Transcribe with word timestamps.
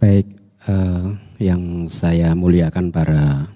Baik, 0.00 0.32
uh, 0.64 1.12
yang 1.36 1.84
saya 1.84 2.32
muliakan 2.32 2.88
para 2.88 3.52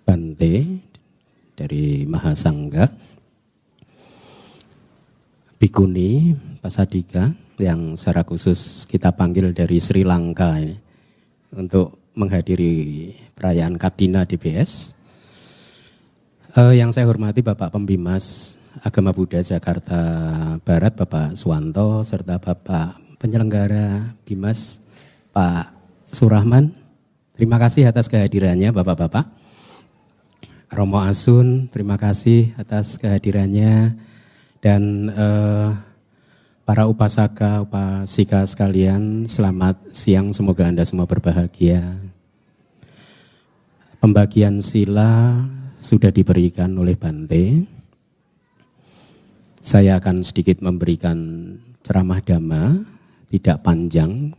Bante 0.00 0.80
dari 1.52 2.08
Mahasangga, 2.08 2.88
Bikuni, 5.60 6.32
Pasadika, 6.64 7.36
yang 7.60 8.00
secara 8.00 8.24
khusus 8.24 8.88
kita 8.88 9.12
panggil 9.12 9.52
dari 9.52 9.76
Sri 9.76 10.08
Lanka 10.08 10.56
ini 10.56 10.80
untuk 11.52 12.16
menghadiri 12.16 13.12
perayaan 13.36 13.76
Katina 13.76 14.24
DBS. 14.24 14.96
Uh, 16.56 16.72
eh, 16.72 16.80
yang 16.80 16.96
saya 16.96 17.04
hormati 17.04 17.44
Bapak 17.44 17.76
Pembimas 17.76 18.56
Agama 18.80 19.12
Buddha 19.12 19.44
Jakarta 19.44 20.00
Barat, 20.64 20.96
Bapak 20.96 21.36
Suwanto, 21.36 22.00
serta 22.00 22.40
Bapak 22.40 23.03
penyelenggara 23.24 24.12
Bimas 24.28 24.84
Pak 25.32 25.72
Surahman. 26.12 26.76
Terima 27.32 27.56
kasih 27.56 27.88
atas 27.88 28.12
kehadirannya 28.12 28.68
Bapak-Bapak. 28.68 29.24
Romo 30.68 31.00
Asun, 31.00 31.72
terima 31.72 31.96
kasih 31.96 32.52
atas 32.60 33.00
kehadirannya. 33.00 33.96
Dan 34.60 35.08
eh, 35.08 35.68
para 36.68 36.84
upasaka, 36.84 37.64
upasika 37.64 38.44
sekalian, 38.44 39.24
selamat 39.24 39.80
siang, 39.88 40.36
semoga 40.36 40.68
Anda 40.68 40.84
semua 40.84 41.08
berbahagia. 41.08 41.80
Pembagian 44.04 44.60
sila 44.60 45.40
sudah 45.80 46.12
diberikan 46.12 46.76
oleh 46.76 46.92
Bante. 46.92 47.64
Saya 49.64 49.96
akan 49.96 50.20
sedikit 50.20 50.60
memberikan 50.60 51.16
ceramah 51.80 52.20
dhamma 52.20 52.93
tidak 53.34 53.66
panjang 53.66 54.30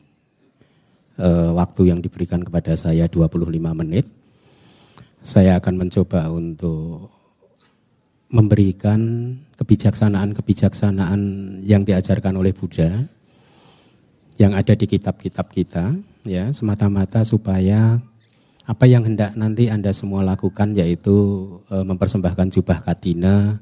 uh, 1.20 1.52
waktu 1.52 1.92
yang 1.92 2.00
diberikan 2.00 2.40
kepada 2.40 2.72
saya 2.80 3.12
25 3.12 3.52
menit. 3.76 4.08
Saya 5.20 5.60
akan 5.60 5.84
mencoba 5.84 6.32
untuk 6.32 7.12
memberikan 8.32 9.36
kebijaksanaan-kebijaksanaan 9.60 11.22
yang 11.60 11.84
diajarkan 11.84 12.40
oleh 12.40 12.56
Buddha 12.56 13.04
yang 14.36 14.52
ada 14.56 14.76
di 14.76 14.86
kitab-kitab 14.88 15.52
kita 15.52 15.96
ya 16.28 16.52
semata-mata 16.52 17.24
supaya 17.24 18.00
apa 18.66 18.86
yang 18.90 19.06
hendak 19.08 19.38
nanti 19.40 19.72
Anda 19.72 19.96
semua 19.96 20.26
lakukan 20.26 20.76
yaitu 20.76 21.16
e, 21.72 21.76
mempersembahkan 21.86 22.52
jubah 22.52 22.84
katina 22.84 23.62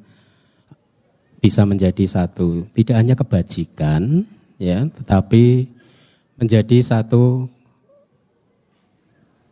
bisa 1.38 1.68
menjadi 1.68 2.08
satu 2.08 2.66
tidak 2.74 2.96
hanya 2.98 3.14
kebajikan 3.14 4.26
ya, 4.64 4.88
tetapi 4.88 5.68
menjadi 6.40 6.80
satu 6.80 7.52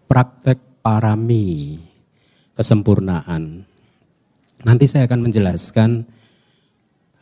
praktek 0.08 0.59
parami 0.80 1.80
kesempurnaan. 2.56 3.68
Nanti 4.64 4.86
saya 4.88 5.08
akan 5.08 5.28
menjelaskan 5.28 6.08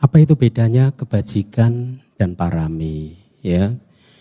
apa 0.00 0.16
itu 0.22 0.38
bedanya 0.38 0.94
kebajikan 0.94 1.98
dan 2.14 2.38
parami 2.38 3.16
ya. 3.42 3.74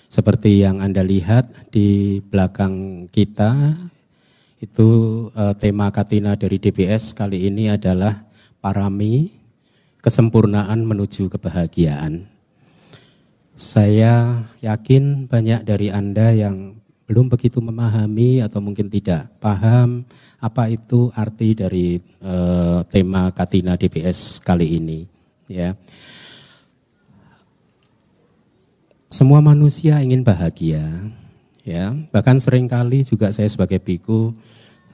Seperti 0.09 0.65
yang 0.65 0.81
Anda 0.81 1.05
lihat 1.05 1.69
di 1.69 2.17
belakang 2.33 3.05
kita 3.13 3.77
itu 4.57 4.89
uh, 5.37 5.53
tema 5.53 5.93
Katina 5.93 6.33
dari 6.33 6.57
DBS 6.57 7.13
kali 7.13 7.45
ini 7.45 7.69
adalah 7.69 8.25
parami 8.59 9.29
kesempurnaan 10.01 10.83
menuju 10.83 11.29
kebahagiaan. 11.31 12.38
Saya 13.59 14.47
yakin 14.63 15.27
banyak 15.27 15.67
dari 15.67 15.91
Anda 15.91 16.31
yang 16.31 16.79
belum 17.11 17.27
begitu 17.27 17.59
memahami 17.59 18.39
atau 18.39 18.63
mungkin 18.63 18.87
tidak 18.87 19.27
paham 19.43 20.07
apa 20.39 20.71
itu 20.71 21.11
arti 21.11 21.59
dari 21.59 21.99
uh, 22.23 22.87
tema 22.87 23.27
Katina 23.35 23.75
DBS 23.75 24.39
kali 24.39 24.79
ini 24.79 25.03
ya. 25.51 25.75
Semua 29.11 29.43
manusia 29.43 29.99
ingin 29.99 30.23
bahagia 30.23 31.11
ya. 31.67 31.91
Bahkan 32.15 32.39
sering 32.39 32.63
kali 32.63 33.03
juga 33.03 33.27
saya 33.35 33.51
sebagai 33.51 33.83
biku 33.83 34.31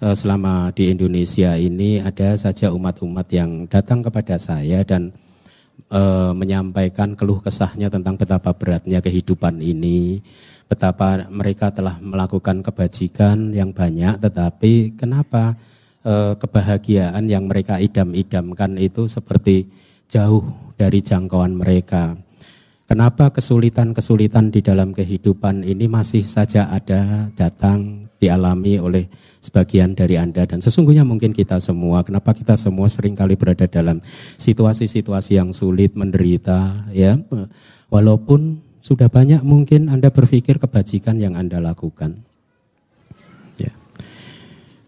uh, 0.02 0.16
selama 0.18 0.74
di 0.74 0.90
Indonesia 0.90 1.54
ini 1.54 2.02
ada 2.02 2.34
saja 2.34 2.74
umat-umat 2.74 3.30
yang 3.30 3.70
datang 3.70 4.02
kepada 4.02 4.42
saya 4.42 4.82
dan 4.82 5.14
e, 5.90 6.02
menyampaikan 6.34 7.14
keluh 7.14 7.40
kesahnya 7.40 7.88
tentang 7.90 8.16
betapa 8.18 8.52
beratnya 8.56 9.00
kehidupan 9.00 9.62
ini, 9.62 10.22
betapa 10.66 11.28
mereka 11.30 11.72
telah 11.72 11.98
melakukan 12.02 12.66
kebajikan 12.66 13.54
yang 13.54 13.72
banyak, 13.72 14.18
tetapi 14.22 14.98
kenapa 14.98 15.56
e, 16.02 16.36
kebahagiaan 16.40 17.26
yang 17.30 17.46
mereka 17.50 17.78
idam-idamkan 17.82 18.78
itu 18.82 19.06
seperti 19.06 19.70
jauh 20.10 20.46
dari 20.76 21.02
jangkauan 21.02 21.56
mereka. 21.58 22.16
Kenapa 22.86 23.34
kesulitan-kesulitan 23.34 24.54
di 24.54 24.62
dalam 24.62 24.94
kehidupan 24.94 25.66
ini 25.66 25.90
masih 25.90 26.22
saja 26.22 26.70
ada 26.70 27.34
datang 27.34 28.06
dialami 28.26 28.82
oleh 28.82 29.06
sebagian 29.38 29.94
dari 29.94 30.18
Anda 30.18 30.50
dan 30.50 30.58
sesungguhnya 30.58 31.06
mungkin 31.06 31.30
kita 31.30 31.62
semua, 31.62 32.02
kenapa 32.02 32.34
kita 32.34 32.58
semua 32.58 32.90
sering 32.90 33.14
kali 33.14 33.38
berada 33.38 33.70
dalam 33.70 34.02
situasi-situasi 34.42 35.38
yang 35.38 35.54
sulit, 35.54 35.94
menderita, 35.94 36.90
ya. 36.90 37.22
Walaupun 37.94 38.66
sudah 38.82 39.10
banyak 39.10 39.46
mungkin 39.46 39.94
Anda 39.94 40.10
berpikir 40.10 40.58
kebajikan 40.58 41.22
yang 41.22 41.38
Anda 41.38 41.62
lakukan. 41.62 42.26
Ya. 43.62 43.74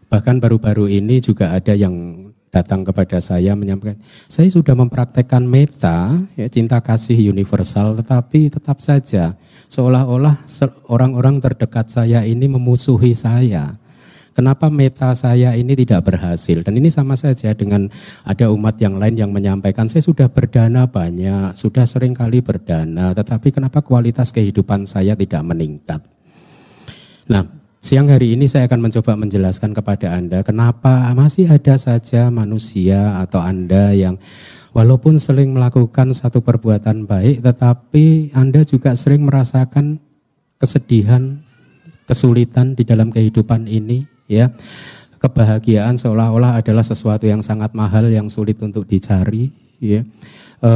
Bahkan 0.09 0.41
baru-baru 0.41 0.89
ini 0.89 1.21
juga 1.21 1.53
ada 1.53 1.77
yang 1.77 2.29
datang 2.49 2.81
kepada 2.81 3.21
saya 3.21 3.53
menyampaikan, 3.53 4.01
saya 4.25 4.49
sudah 4.49 4.73
mempraktekkan 4.73 5.45
meta, 5.45 6.17
ya, 6.33 6.49
cinta 6.49 6.81
kasih 6.81 7.29
universal, 7.29 7.93
tetapi 8.01 8.49
tetap 8.49 8.81
saja 8.81 9.37
seolah-olah 9.67 10.43
orang-orang 10.87 11.43
terdekat 11.43 11.87
saya 11.91 12.23
ini 12.23 12.47
memusuhi 12.47 13.11
saya 13.15 13.75
Kenapa 14.37 14.69
meta 14.69 15.09
saya 15.17 15.57
ini 15.57 15.73
tidak 15.73 16.13
berhasil? 16.13 16.61
Dan 16.61 16.77
ini 16.77 16.93
sama 16.93 17.17
saja 17.17 17.57
dengan 17.57 17.89
ada 18.21 18.53
umat 18.53 18.77
yang 18.77 19.01
lain 19.01 19.17
yang 19.17 19.33
menyampaikan, 19.33 19.89
saya 19.89 20.05
sudah 20.05 20.29
berdana 20.29 20.85
banyak, 20.85 21.57
sudah 21.57 21.89
sering 21.89 22.13
kali 22.13 22.45
berdana, 22.45 23.17
tetapi 23.17 23.49
kenapa 23.49 23.81
kualitas 23.81 24.29
kehidupan 24.29 24.85
saya 24.85 25.17
tidak 25.17 25.41
meningkat? 25.41 26.05
Nah, 27.25 27.49
siang 27.77 28.09
hari 28.09 28.33
ini 28.33 28.49
saya 28.49 28.65
akan 28.65 28.89
mencoba 28.89 29.13
menjelaskan 29.13 29.71
kepada 29.77 30.17
Anda 30.17 30.41
kenapa 30.41 31.13
masih 31.13 31.45
ada 31.45 31.77
saja 31.77 32.33
manusia 32.33 33.21
atau 33.21 33.37
Anda 33.37 33.93
yang 33.93 34.17
walaupun 34.77 35.17
sering 35.17 35.57
melakukan 35.57 36.13
satu 36.13 36.45
perbuatan 36.45 37.09
baik, 37.09 37.41
tetapi 37.41 38.29
Anda 38.37 38.61
juga 38.61 38.93
sering 38.93 39.25
merasakan 39.25 39.97
kesedihan, 40.61 41.41
kesulitan 42.05 42.77
di 42.77 42.85
dalam 42.85 43.09
kehidupan 43.09 43.65
ini, 43.65 44.05
ya. 44.29 44.53
Kebahagiaan 45.17 45.97
seolah-olah 45.97 46.61
adalah 46.61 46.85
sesuatu 46.85 47.25
yang 47.25 47.41
sangat 47.41 47.73
mahal 47.73 48.05
yang 48.05 48.29
sulit 48.29 48.61
untuk 48.61 48.85
dicari 48.85 49.49
ya. 49.81 50.05
E, 50.61 50.71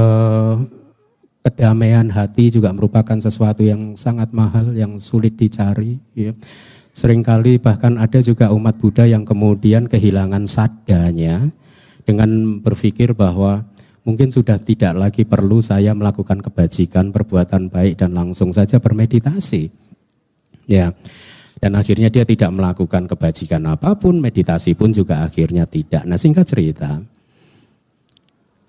kedamaian 1.46 2.10
hati 2.10 2.50
juga 2.50 2.74
merupakan 2.74 3.22
sesuatu 3.22 3.62
yang 3.62 3.94
sangat 3.94 4.34
mahal 4.34 4.74
yang 4.74 4.98
sulit 4.98 5.38
dicari 5.38 6.02
ya 6.18 6.34
sering 6.92 7.24
kali 7.24 7.58
bahkan 7.58 7.96
ada 7.96 8.20
juga 8.20 8.52
umat 8.52 8.76
Buddha 8.78 9.08
yang 9.08 9.24
kemudian 9.24 9.88
kehilangan 9.88 10.44
sadanya 10.46 11.48
dengan 12.04 12.60
berpikir 12.60 13.16
bahwa 13.16 13.64
mungkin 14.04 14.34
sudah 14.34 14.60
tidak 14.60 14.98
lagi 14.98 15.24
perlu 15.24 15.64
saya 15.64 15.96
melakukan 15.96 16.42
kebajikan 16.44 17.14
perbuatan 17.14 17.72
baik 17.72 18.02
dan 18.02 18.12
langsung 18.18 18.52
saja 18.52 18.82
bermeditasi 18.82 19.72
ya 20.68 20.92
dan 21.62 21.78
akhirnya 21.78 22.10
dia 22.10 22.26
tidak 22.26 22.50
melakukan 22.58 23.06
kebajikan 23.06 23.62
apa 23.70 23.94
pun, 23.94 24.18
meditasi 24.18 24.74
pun 24.74 24.90
juga 24.90 25.22
akhirnya 25.22 25.70
tidak. 25.70 26.10
Nah 26.10 26.18
singkat 26.18 26.50
cerita, 26.50 26.98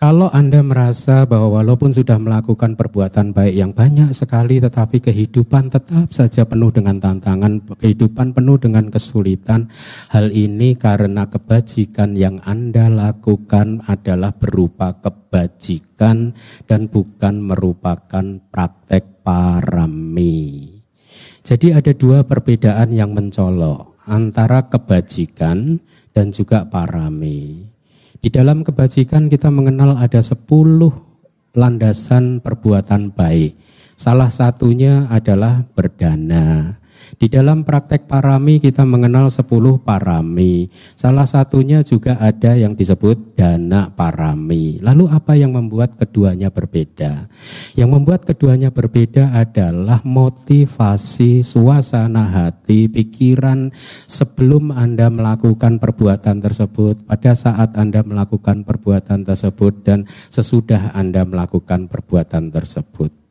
kalau 0.02 0.26
Anda 0.34 0.66
merasa 0.66 1.22
bahwa 1.30 1.62
walaupun 1.62 1.94
sudah 1.94 2.18
melakukan 2.18 2.74
perbuatan 2.74 3.30
baik 3.30 3.54
yang 3.54 3.70
banyak 3.70 4.10
sekali, 4.10 4.58
tetapi 4.58 4.98
kehidupan 4.98 5.70
tetap 5.70 6.10
saja 6.10 6.42
penuh 6.42 6.74
dengan 6.74 6.98
tantangan, 6.98 7.62
kehidupan 7.78 8.34
penuh 8.34 8.58
dengan 8.58 8.90
kesulitan, 8.90 9.70
hal 10.10 10.34
ini 10.34 10.74
karena 10.74 11.30
kebajikan 11.30 12.18
yang 12.18 12.42
Anda 12.42 12.90
lakukan 12.90 13.86
adalah 13.86 14.34
berupa 14.34 14.98
kebajikan 14.98 16.34
dan 16.66 16.90
bukan 16.90 17.38
merupakan 17.38 18.42
praktek 18.50 19.22
parami. 19.22 20.66
Jadi 21.46 21.78
ada 21.78 21.94
dua 21.94 22.26
perbedaan 22.26 22.90
yang 22.90 23.14
mencolok 23.14 24.02
antara 24.10 24.66
kebajikan 24.66 25.78
dan 26.10 26.34
juga 26.34 26.66
parami. 26.66 27.71
Di 28.22 28.30
dalam 28.30 28.62
kebajikan 28.62 29.26
kita 29.26 29.50
mengenal 29.50 29.98
ada 29.98 30.22
sepuluh 30.22 30.94
landasan 31.58 32.38
perbuatan 32.38 33.10
baik. 33.10 33.58
Salah 33.98 34.30
satunya 34.30 35.10
adalah 35.10 35.66
berdana. 35.74 36.78
Di 37.22 37.30
dalam 37.30 37.62
praktek 37.62 38.10
parami 38.10 38.58
kita 38.58 38.82
mengenal 38.82 39.30
10 39.30 39.46
parami. 39.86 40.66
Salah 40.98 41.22
satunya 41.22 41.78
juga 41.86 42.18
ada 42.18 42.58
yang 42.58 42.74
disebut 42.74 43.38
dana 43.38 43.94
parami. 43.94 44.82
Lalu 44.82 45.06
apa 45.06 45.38
yang 45.38 45.54
membuat 45.54 45.94
keduanya 45.94 46.50
berbeda? 46.50 47.30
Yang 47.78 47.90
membuat 47.94 48.26
keduanya 48.26 48.74
berbeda 48.74 49.38
adalah 49.38 50.02
motivasi, 50.02 51.46
suasana 51.46 52.26
hati, 52.26 52.90
pikiran 52.90 53.70
sebelum 54.10 54.74
Anda 54.74 55.06
melakukan 55.06 55.78
perbuatan 55.78 56.42
tersebut, 56.42 57.06
pada 57.06 57.38
saat 57.38 57.78
Anda 57.78 58.02
melakukan 58.02 58.66
perbuatan 58.66 59.22
tersebut 59.22 59.86
dan 59.86 60.10
sesudah 60.26 60.90
Anda 60.90 61.22
melakukan 61.22 61.86
perbuatan 61.86 62.50
tersebut. 62.50 63.21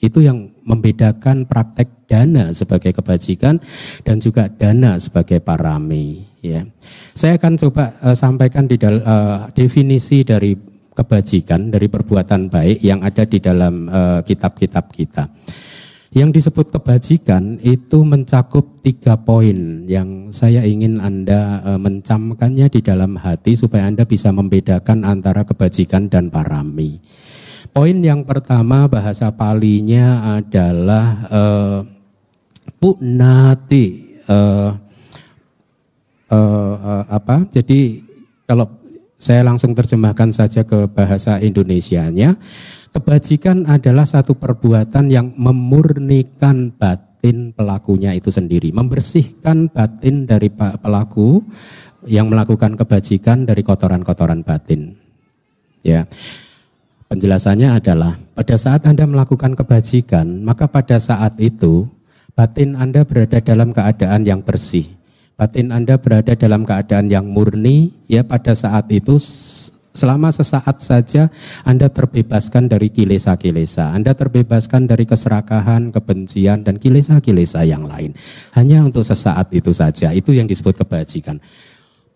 Itu 0.00 0.24
yang 0.24 0.48
membedakan 0.64 1.44
praktek 1.44 2.08
dana 2.08 2.50
sebagai 2.50 2.90
kebajikan 2.96 3.62
dan 4.02 4.16
juga 4.18 4.50
dana 4.50 4.96
sebagai 4.96 5.38
parami. 5.38 6.26
Ya, 6.40 6.64
saya 7.12 7.36
akan 7.36 7.60
coba 7.60 7.92
uh, 8.00 8.16
sampaikan 8.16 8.64
di 8.64 8.80
dal, 8.80 9.04
uh, 9.04 9.52
definisi 9.52 10.24
dari 10.24 10.56
kebajikan 10.90 11.68
dari 11.70 11.86
perbuatan 11.86 12.50
baik 12.50 12.82
yang 12.82 13.00
ada 13.00 13.24
di 13.24 13.38
dalam 13.40 13.88
eh, 13.88 14.20
kitab-kitab 14.26 14.90
kita. 14.92 15.32
Yang 16.10 16.42
disebut 16.42 16.74
kebajikan 16.74 17.56
itu 17.62 18.02
mencakup 18.02 18.82
tiga 18.82 19.14
poin 19.16 19.86
yang 19.86 20.34
saya 20.34 20.66
ingin 20.66 20.98
Anda 20.98 21.62
mencamkannya 21.78 22.66
di 22.68 22.82
dalam 22.82 23.16
hati 23.16 23.54
supaya 23.54 23.86
Anda 23.86 24.04
bisa 24.04 24.34
membedakan 24.34 25.06
antara 25.06 25.46
kebajikan 25.46 26.10
dan 26.10 26.28
parami. 26.28 26.98
Poin 27.70 27.94
yang 28.02 28.26
pertama 28.26 28.90
bahasa 28.90 29.30
palinya 29.30 30.34
adalah 30.42 31.06
uh, 31.30 31.78
punati 32.82 34.18
uh, 34.26 34.74
uh, 36.34 36.74
uh, 36.74 37.04
apa? 37.06 37.46
Jadi 37.54 38.02
kalau 38.42 38.66
saya 39.14 39.46
langsung 39.46 39.70
terjemahkan 39.78 40.34
saja 40.34 40.66
ke 40.66 40.90
bahasa 40.90 41.38
Indonesianya, 41.38 42.34
kebajikan 42.90 43.62
adalah 43.70 44.02
satu 44.02 44.34
perbuatan 44.34 45.06
yang 45.06 45.30
memurnikan 45.38 46.74
batin 46.74 47.54
pelakunya 47.54 48.18
itu 48.18 48.34
sendiri, 48.34 48.74
membersihkan 48.74 49.70
batin 49.70 50.26
dari 50.26 50.50
pelaku 50.50 51.46
yang 52.10 52.26
melakukan 52.26 52.74
kebajikan 52.74 53.46
dari 53.46 53.62
kotoran-kotoran 53.62 54.42
batin. 54.42 54.98
Ya. 55.86 56.10
Penjelasannya 57.20 57.76
adalah 57.76 58.16
pada 58.32 58.56
saat 58.56 58.88
Anda 58.88 59.04
melakukan 59.04 59.52
kebajikan, 59.52 60.40
maka 60.40 60.64
pada 60.64 60.96
saat 60.96 61.36
itu 61.36 61.84
batin 62.32 62.72
Anda 62.72 63.04
berada 63.04 63.44
dalam 63.44 63.76
keadaan 63.76 64.24
yang 64.24 64.40
bersih. 64.40 64.88
Batin 65.36 65.68
Anda 65.68 66.00
berada 66.00 66.32
dalam 66.32 66.64
keadaan 66.64 67.12
yang 67.12 67.28
murni, 67.28 67.92
ya 68.08 68.24
pada 68.24 68.56
saat 68.56 68.88
itu 68.88 69.20
selama 69.92 70.32
sesaat 70.32 70.80
saja 70.80 71.28
Anda 71.60 71.92
terbebaskan 71.92 72.72
dari 72.72 72.88
kilesa-kilesa. 72.88 73.92
Anda 73.92 74.16
terbebaskan 74.16 74.88
dari 74.88 75.04
keserakahan, 75.04 75.92
kebencian, 75.92 76.64
dan 76.64 76.80
kilesa-kilesa 76.80 77.68
yang 77.68 77.84
lain. 77.84 78.16
Hanya 78.56 78.80
untuk 78.80 79.04
sesaat 79.04 79.52
itu 79.52 79.76
saja, 79.76 80.16
itu 80.16 80.32
yang 80.32 80.48
disebut 80.48 80.72
kebajikan. 80.72 81.36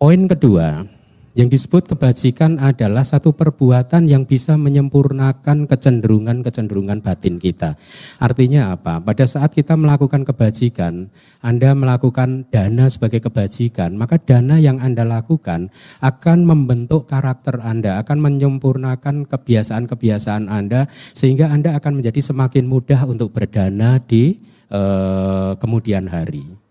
Poin 0.01 0.25
kedua, 0.25 0.89
yang 1.35 1.51
disebut 1.51 1.91
kebajikan 1.91 2.57
adalah 2.63 3.03
satu 3.03 3.35
perbuatan 3.35 4.07
yang 4.07 4.23
bisa 4.23 4.55
menyempurnakan 4.55 5.67
kecenderungan-kecenderungan 5.67 7.03
batin 7.03 7.43
kita. 7.43 7.75
Artinya 8.23 8.71
apa? 8.71 9.03
Pada 9.03 9.27
saat 9.27 9.51
kita 9.51 9.75
melakukan 9.75 10.23
kebajikan, 10.23 11.11
Anda 11.43 11.75
melakukan 11.75 12.47
dana 12.47 12.87
sebagai 12.87 13.19
kebajikan, 13.19 13.99
maka 13.99 14.15
dana 14.15 14.55
yang 14.55 14.79
Anda 14.79 15.03
lakukan 15.03 15.75
akan 15.99 16.47
membentuk 16.47 17.11
karakter 17.11 17.59
Anda, 17.59 17.99
akan 17.99 18.17
menyempurnakan 18.23 19.27
kebiasaan-kebiasaan 19.27 20.47
Anda 20.47 20.87
sehingga 21.11 21.51
Anda 21.51 21.75
akan 21.75 21.99
menjadi 21.99 22.31
semakin 22.31 22.63
mudah 22.63 23.03
untuk 23.03 23.35
berdana 23.35 23.99
di 23.99 24.39
eh, 24.71 25.51
kemudian 25.59 26.07
hari. 26.07 26.64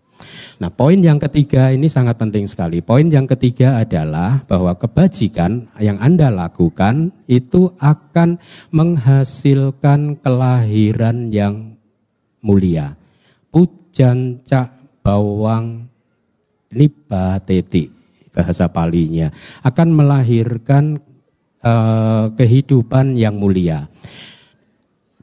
Nah, 0.61 0.71
poin 0.71 0.95
yang 0.99 1.19
ketiga 1.19 1.71
ini 1.71 1.91
sangat 1.91 2.15
penting 2.15 2.47
sekali. 2.47 2.79
Poin 2.79 3.05
yang 3.07 3.27
ketiga 3.27 3.81
adalah 3.81 4.43
bahwa 4.47 4.71
kebajikan 4.75 5.67
yang 5.81 5.99
Anda 5.99 6.31
lakukan 6.31 7.11
itu 7.27 7.75
akan 7.81 8.39
menghasilkan 8.71 10.19
kelahiran 10.23 11.33
yang 11.33 11.75
mulia. 12.39 12.95
Pujan 13.49 14.43
cak 14.45 15.01
bawang 15.05 15.85
nipa 16.73 17.39
teti 17.41 17.89
bahasa 18.35 18.67
palinya 18.67 19.31
akan 19.63 19.87
melahirkan 19.95 20.99
uh, 21.63 22.29
kehidupan 22.35 23.15
yang 23.15 23.39
mulia. 23.39 23.87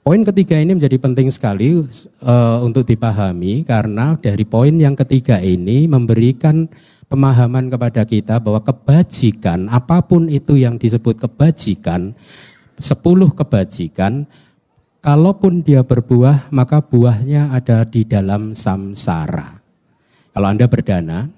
Poin 0.03 0.19
ketiga 0.27 0.59
ini 0.59 0.75
menjadi 0.75 0.99
penting 0.99 1.31
sekali 1.31 1.79
uh, 1.79 2.59
untuk 2.59 2.83
dipahami 2.83 3.63
karena 3.63 4.19
dari 4.19 4.43
poin 4.43 4.75
yang 4.75 4.99
ketiga 4.99 5.39
ini 5.39 5.87
memberikan 5.87 6.67
pemahaman 7.07 7.71
kepada 7.71 8.03
kita 8.03 8.43
bahwa 8.43 8.67
kebajikan 8.67 9.71
apa 9.71 10.03
pun 10.03 10.27
itu 10.27 10.59
yang 10.59 10.75
disebut 10.75 11.23
kebajikan, 11.23 12.19
sepuluh 12.83 13.31
kebajikan, 13.31 14.27
kalaupun 14.99 15.63
dia 15.63 15.87
berbuah 15.87 16.51
maka 16.51 16.83
buahnya 16.83 17.55
ada 17.55 17.87
di 17.87 18.03
dalam 18.03 18.59
samsara. 18.59 19.63
Kalau 20.35 20.51
Anda 20.51 20.67
berdana, 20.67 21.31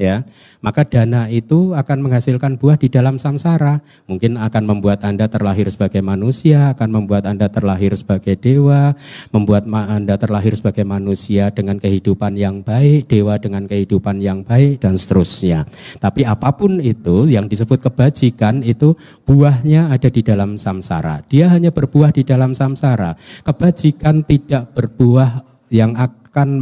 ya. 0.00 0.26
Maka 0.64 0.86
dana 0.88 1.28
itu 1.28 1.76
akan 1.76 2.08
menghasilkan 2.08 2.56
buah 2.56 2.80
di 2.80 2.88
dalam 2.88 3.20
samsara. 3.20 3.84
Mungkin 4.08 4.40
akan 4.40 4.62
membuat 4.64 5.04
anda 5.04 5.28
terlahir 5.28 5.68
sebagai 5.68 6.00
manusia 6.00 6.74
akan 6.74 6.88
membuat 7.02 7.28
anda 7.28 7.46
terlahir 7.46 7.92
sebagai 7.94 8.34
dewa 8.38 8.96
membuat 9.30 9.68
anda 9.68 10.16
terlahir 10.16 10.56
sebagai 10.56 10.82
manusia 10.82 11.52
dengan 11.52 11.78
kehidupan 11.78 12.34
yang 12.34 12.64
baik 12.64 13.06
dewa 13.06 13.36
dengan 13.38 13.68
kehidupan 13.68 14.18
yang 14.18 14.42
baik 14.42 14.80
dan 14.80 14.96
seterusnya. 14.98 15.68
Tapi 16.00 16.24
apa 16.24 16.50
pun 16.54 16.80
itu 16.80 17.28
yang 17.28 17.46
disebut 17.46 17.84
kebajikan 17.84 18.64
itu 18.64 18.96
buahnya 19.28 19.92
ada 19.92 20.08
di 20.10 20.20
dalam 20.24 20.56
samsara. 20.56 21.22
Dia 21.28 21.52
hanya 21.52 21.70
berbuah 21.70 22.10
di 22.14 22.26
dalam 22.26 22.56
samsara. 22.56 23.14
Kebajikan 23.44 24.24
tidak 24.24 24.72
berbuah 24.74 25.44
yang 25.70 25.94
akan 25.98 26.58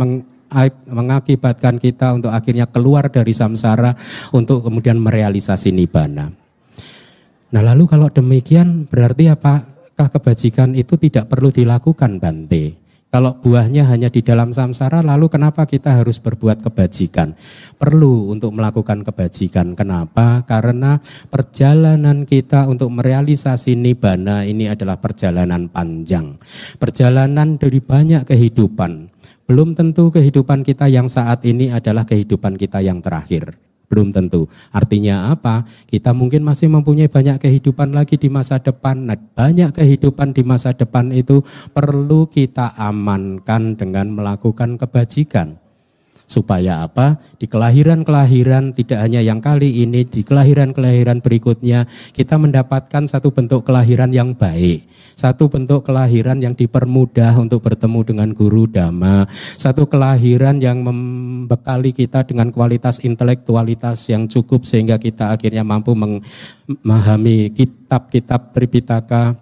mengakibatkan 0.87 1.80
kita 1.80 2.14
untuk 2.14 2.30
akhirnya 2.30 2.68
keluar 2.68 3.09
dari 3.09 3.32
samsara 3.32 3.97
untuk 4.37 4.62
kemudian 4.68 5.00
merealisasi 5.00 5.73
nibana. 5.73 6.30
Nah 7.52 7.62
lalu 7.64 7.85
kalau 7.85 8.09
demikian 8.09 8.88
berarti 8.88 9.28
apakah 9.28 10.09
kebajikan 10.09 10.73
itu 10.73 10.97
tidak 10.97 11.28
perlu 11.28 11.52
dilakukan 11.52 12.16
Bante? 12.16 12.82
Kalau 13.12 13.37
buahnya 13.37 13.92
hanya 13.92 14.09
di 14.09 14.25
dalam 14.25 14.56
samsara, 14.56 15.04
lalu 15.04 15.28
kenapa 15.28 15.68
kita 15.68 16.00
harus 16.00 16.16
berbuat 16.16 16.64
kebajikan? 16.64 17.37
Perlu 17.76 18.32
untuk 18.32 18.56
melakukan 18.56 19.04
kebajikan. 19.04 19.76
Kenapa? 19.76 20.49
Karena 20.49 20.97
perjalanan 21.28 22.25
kita 22.25 22.64
untuk 22.73 22.88
merealisasi 22.88 23.76
nibana 23.76 24.49
ini 24.49 24.73
adalah 24.73 24.97
perjalanan 24.97 25.68
panjang. 25.68 26.40
Perjalanan 26.80 27.61
dari 27.61 27.85
banyak 27.85 28.25
kehidupan. 28.25 29.12
Belum 29.46 29.75
tentu 29.75 30.08
kehidupan 30.11 30.62
kita 30.62 30.87
yang 30.87 31.11
saat 31.11 31.42
ini 31.46 31.70
adalah 31.70 32.06
kehidupan 32.06 32.54
kita 32.54 32.78
yang 32.82 33.02
terakhir. 33.02 33.58
Belum 33.92 34.08
tentu. 34.08 34.49
Artinya 34.72 35.28
apa? 35.28 35.68
Kita 35.84 36.16
mungkin 36.16 36.40
masih 36.40 36.72
mempunyai 36.72 37.12
banyak 37.12 37.37
kehidupan 37.37 37.92
lagi 37.92 38.16
di 38.16 38.32
masa 38.32 38.56
depan. 38.56 39.04
Nah, 39.04 39.20
banyak 39.20 39.68
kehidupan 39.76 40.32
di 40.32 40.40
masa 40.49 40.72
depan 40.72 41.12
itu 41.12 41.44
perlu 41.76 42.25
kita 42.25 42.72
amankan 42.80 43.76
dengan 43.76 44.08
melakukan 44.16 44.80
kebajikan. 44.80 45.62
Supaya 46.25 46.87
apa? 46.87 47.21
Di 47.37 47.45
kelahiran-kelahiran 47.50 48.73
tidak 48.73 49.05
hanya 49.05 49.21
yang 49.21 49.43
kali 49.43 49.85
ini, 49.85 50.07
di 50.07 50.25
kelahiran-kelahiran 50.25 51.21
berikutnya 51.21 51.85
kita 52.17 52.41
mendapatkan 52.41 53.05
satu 53.05 53.35
bentuk 53.35 53.67
kelahiran 53.69 54.09
yang 54.14 54.33
baik. 54.33 54.87
Satu 55.12 55.52
bentuk 55.52 55.85
kelahiran 55.85 56.41
yang 56.41 56.57
dipermudah 56.57 57.37
untuk 57.37 57.61
bertemu 57.61 58.00
dengan 58.07 58.29
guru 58.33 58.64
dhamma. 58.64 59.29
Satu 59.61 59.85
kelahiran 59.85 60.57
yang 60.62 60.81
membekali 60.81 61.93
kita 61.93 62.25
dengan 62.25 62.49
kualitas 62.49 63.05
intelektualitas 63.05 64.09
yang 64.09 64.25
cukup 64.25 64.64
sehingga 64.64 64.97
kita 64.97 65.37
akhirnya 65.37 65.67
mampu 65.67 65.93
memahami 65.93 67.52
kitab-kitab 67.52 68.57
Tripitaka 68.57 69.37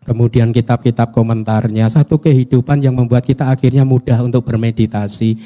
kemudian 0.00 0.48
kitab-kitab 0.50 1.12
komentarnya, 1.12 1.86
satu 1.92 2.16
kehidupan 2.18 2.80
yang 2.80 2.96
membuat 2.96 3.24
kita 3.24 3.52
akhirnya 3.52 3.84
mudah 3.84 4.24
untuk 4.24 4.48
bermeditasi, 4.48 5.36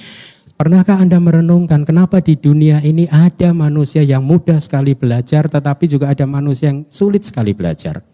Pernahkah 0.55 1.03
Anda 1.03 1.19
merenungkan 1.19 1.83
kenapa 1.83 2.23
di 2.23 2.39
dunia 2.39 2.79
ini 2.79 3.11
ada 3.11 3.51
manusia 3.51 4.07
yang 4.07 4.23
mudah 4.23 4.63
sekali 4.63 4.95
belajar 4.95 5.51
tetapi 5.51 5.91
juga 5.91 6.15
ada 6.15 6.31
manusia 6.31 6.71
yang 6.71 6.87
sulit 6.87 7.27
sekali 7.27 7.51
belajar? 7.51 8.07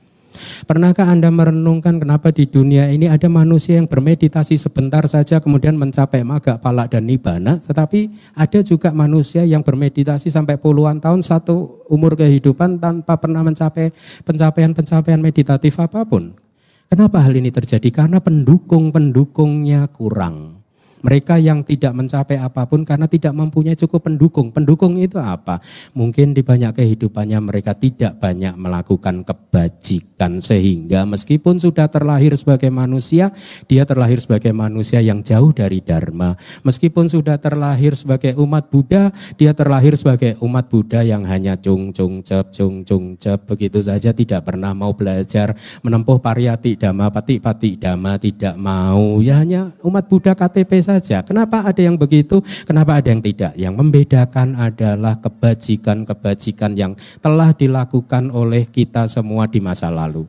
Pernahkah 0.64 1.04
Anda 1.12 1.28
merenungkan 1.28 2.00
kenapa 2.00 2.32
di 2.32 2.49
dunia 2.49 2.88
ini 2.88 3.12
ada 3.12 3.28
manusia 3.28 3.76
yang 3.76 3.85
bermeditasi 3.85 4.56
sebentar 4.56 5.04
saja 5.04 5.37
kemudian 5.37 5.76
mencapai 5.76 6.25
maga, 6.25 6.56
palak, 6.56 6.97
dan 6.97 7.04
nibana, 7.04 7.61
tetapi 7.61 8.09
ada 8.32 8.64
juga 8.64 8.88
manusia 8.97 9.44
yang 9.44 9.61
bermeditasi 9.61 10.32
sampai 10.32 10.56
puluhan 10.56 10.97
tahun 10.97 11.20
satu 11.20 11.85
umur 11.92 12.16
kehidupan 12.16 12.80
tanpa 12.80 13.20
pernah 13.20 13.44
mencapai 13.44 13.92
pencapaian-pencapaian 14.25 15.20
meditatif 15.20 15.76
apa 15.76 16.09
pun. 16.09 16.32
Kenapa 16.88 17.20
hal 17.20 17.37
ini 17.37 17.52
terjadi? 17.52 17.92
Karena 17.92 18.16
pendukung-pendukungnya 18.16 19.92
kurang. 19.92 20.60
Mereka 21.00 21.40
yang 21.40 21.64
tidak 21.64 21.97
mencapai 21.97 22.37
apa 22.37 22.69
pun 22.69 22.85
karena 22.85 23.09
tidak 23.09 23.33
mempunyai 23.33 23.76
cukup 23.76 24.09
pendukung. 24.09 24.52
Pendukung 24.52 25.00
itu 25.00 25.16
apa? 25.16 25.61
Mungkin 25.97 26.37
di 26.37 26.45
banyak 26.45 26.76
kehidupannya 26.76 27.40
mereka 27.40 27.73
tidak 27.73 28.21
banyak 28.21 28.52
melakukan 28.57 29.25
kebajikan 29.25 30.45
sehingga 30.45 31.09
meskipun 31.09 31.57
sudah 31.57 31.88
terlahir 31.88 32.37
sebagai 32.37 32.69
manusia, 32.69 33.33
dia 33.64 33.88
terlahir 33.88 34.21
sebagai 34.21 34.52
manusia 34.52 35.00
yang 35.00 35.25
jauh 35.25 35.50
dari 35.57 35.80
dharma. 35.80 36.37
Meskipun 36.62 37.09
sudah 37.09 37.40
terlahir 37.40 37.97
sebagai 37.97 38.37
umat 38.37 38.69
Buddha, 38.69 39.09
dia 39.40 39.57
terlahir 39.57 39.97
sebagai 39.97 40.37
umat 40.45 40.69
Buddha 40.69 41.00
yang 41.00 41.25
hanya 41.25 41.57
cung 41.57 41.90
cung 41.97 42.21
cep 42.21 42.52
cung 42.52 42.85
cung 42.85 43.16
cep 43.16 43.49
begitu 43.49 43.80
saja 43.80 44.12
tidak 44.12 44.45
pernah 44.45 44.76
mau 44.76 44.92
belajar 44.92 45.57
menempuh 45.80 46.21
pariyati 46.21 46.76
dhamma, 46.76 47.09
pati 47.09 47.40
pati 47.40 47.80
dhamma 47.80 48.21
tidak 48.21 48.54
mau. 48.61 49.19
Ya 49.25 49.40
hanya 49.40 49.73
umat 49.80 50.07
Buddha 50.07 50.37
KTP 50.37 50.80
saja. 50.99 51.23
Kenapa 51.23 51.62
ada 51.62 51.78
yang 51.78 51.94
begitu? 51.94 52.42
Kenapa 52.66 52.99
ada 52.99 53.12
yang 53.12 53.23
tidak? 53.23 53.52
Yang 53.54 53.75
membedakan 53.78 54.59
adalah 54.59 55.20
kebajikan-kebajikan 55.23 56.75
yang 56.75 56.99
telah 57.23 57.54
dilakukan 57.54 58.35
oleh 58.35 58.66
kita 58.66 59.06
semua 59.06 59.47
di 59.47 59.62
masa 59.62 59.92
lalu. 59.92 60.26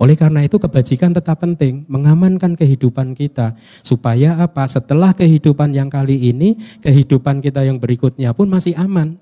Oleh 0.00 0.16
karena 0.16 0.40
itu 0.40 0.56
kebajikan 0.56 1.12
tetap 1.12 1.44
penting, 1.44 1.84
mengamankan 1.84 2.56
kehidupan 2.56 3.12
kita. 3.12 3.52
Supaya 3.84 4.40
apa? 4.40 4.64
Setelah 4.64 5.12
kehidupan 5.12 5.76
yang 5.76 5.92
kali 5.92 6.32
ini, 6.32 6.56
kehidupan 6.80 7.44
kita 7.44 7.68
yang 7.68 7.76
berikutnya 7.76 8.32
pun 8.32 8.48
masih 8.48 8.72
aman. 8.80 9.20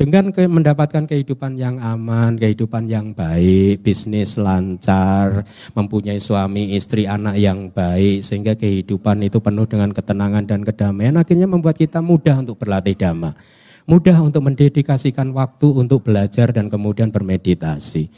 Dengan 0.00 0.32
ke, 0.32 0.48
mendapatkan 0.48 1.04
kehidupan 1.04 1.60
yang 1.60 1.76
aman, 1.76 2.40
kehidupan 2.40 2.88
yang 2.88 3.12
baik, 3.12 3.84
bisnis 3.84 4.40
lancar, 4.40 5.44
mempunyai 5.76 6.16
suami, 6.16 6.72
istri, 6.72 7.04
anak 7.04 7.36
yang 7.36 7.68
baik, 7.68 8.24
sehingga 8.24 8.56
kehidupan 8.56 9.20
itu 9.28 9.44
penuh 9.44 9.68
dengan 9.68 9.92
ketenangan 9.92 10.48
dan 10.48 10.64
kedamaian, 10.64 11.20
akhirnya 11.20 11.44
membuat 11.44 11.76
kita 11.76 12.00
mudah 12.00 12.40
untuk 12.40 12.56
berlatih 12.56 12.96
dhamma. 12.96 13.36
Mudah 13.84 14.24
untuk 14.24 14.40
mendedikasikan 14.48 15.36
waktu 15.36 15.68
untuk 15.68 16.00
belajar 16.08 16.48
dan 16.48 16.72
kemudian 16.72 17.12
bermeditasi. 17.12 18.08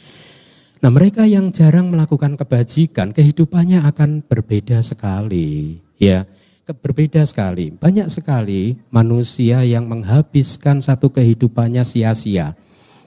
Nah 0.79 0.87
mereka 0.87 1.27
yang 1.27 1.51
jarang 1.51 1.91
melakukan 1.91 2.39
kebajikan, 2.39 3.11
kehidupannya 3.11 3.83
akan 3.83 4.23
berbeda 4.23 4.79
sekali. 4.79 5.83
Ya, 5.99 6.31
berbeda 6.71 7.19
sekali. 7.27 7.75
Banyak 7.75 8.07
sekali 8.07 8.79
manusia 8.87 9.67
yang 9.67 9.83
menghabiskan 9.91 10.79
satu 10.79 11.11
kehidupannya 11.11 11.83
sia-sia 11.83 12.55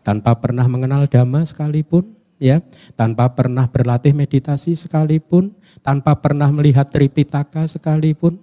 tanpa 0.05 0.37
pernah 0.39 0.69
mengenal 0.71 1.09
dhamma 1.11 1.43
sekalipun, 1.43 2.15
ya, 2.39 2.63
tanpa 2.95 3.33
pernah 3.35 3.67
berlatih 3.67 4.15
meditasi 4.15 4.79
sekalipun, 4.79 5.51
tanpa 5.83 6.15
pernah 6.21 6.47
melihat 6.53 6.87
Tripitaka 6.87 7.67
sekalipun, 7.67 8.39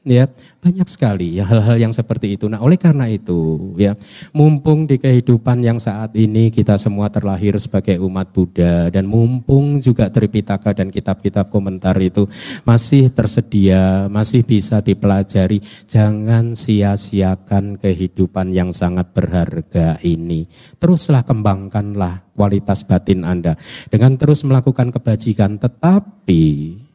ya 0.00 0.24
banyak 0.64 0.88
sekali 0.88 1.36
ya 1.36 1.44
hal-hal 1.44 1.76
yang 1.76 1.92
seperti 1.92 2.36
itu. 2.36 2.48
Nah, 2.48 2.60
oleh 2.60 2.80
karena 2.80 3.04
itu 3.08 3.72
ya, 3.76 3.96
mumpung 4.32 4.88
di 4.88 4.96
kehidupan 4.96 5.60
yang 5.60 5.76
saat 5.76 6.16
ini 6.16 6.48
kita 6.48 6.80
semua 6.80 7.12
terlahir 7.12 7.56
sebagai 7.60 8.00
umat 8.00 8.32
Buddha 8.32 8.88
dan 8.88 9.04
mumpung 9.04 9.80
juga 9.80 10.08
Tripitaka 10.08 10.72
dan 10.72 10.88
kitab-kitab 10.88 11.52
komentar 11.52 11.96
itu 12.00 12.24
masih 12.64 13.12
tersedia, 13.12 14.08
masih 14.08 14.44
bisa 14.44 14.80
dipelajari, 14.80 15.60
jangan 15.84 16.56
sia-siakan 16.56 17.76
kehidupan 17.76 18.52
yang 18.56 18.72
sangat 18.72 19.12
berharga 19.12 20.00
ini. 20.00 20.48
Teruslah 20.80 21.24
kembangkanlah 21.24 22.32
kualitas 22.32 22.88
batin 22.88 23.24
Anda 23.28 23.56
dengan 23.92 24.16
terus 24.16 24.44
melakukan 24.48 24.92
kebajikan 24.96 25.60
tetapi 25.60 26.88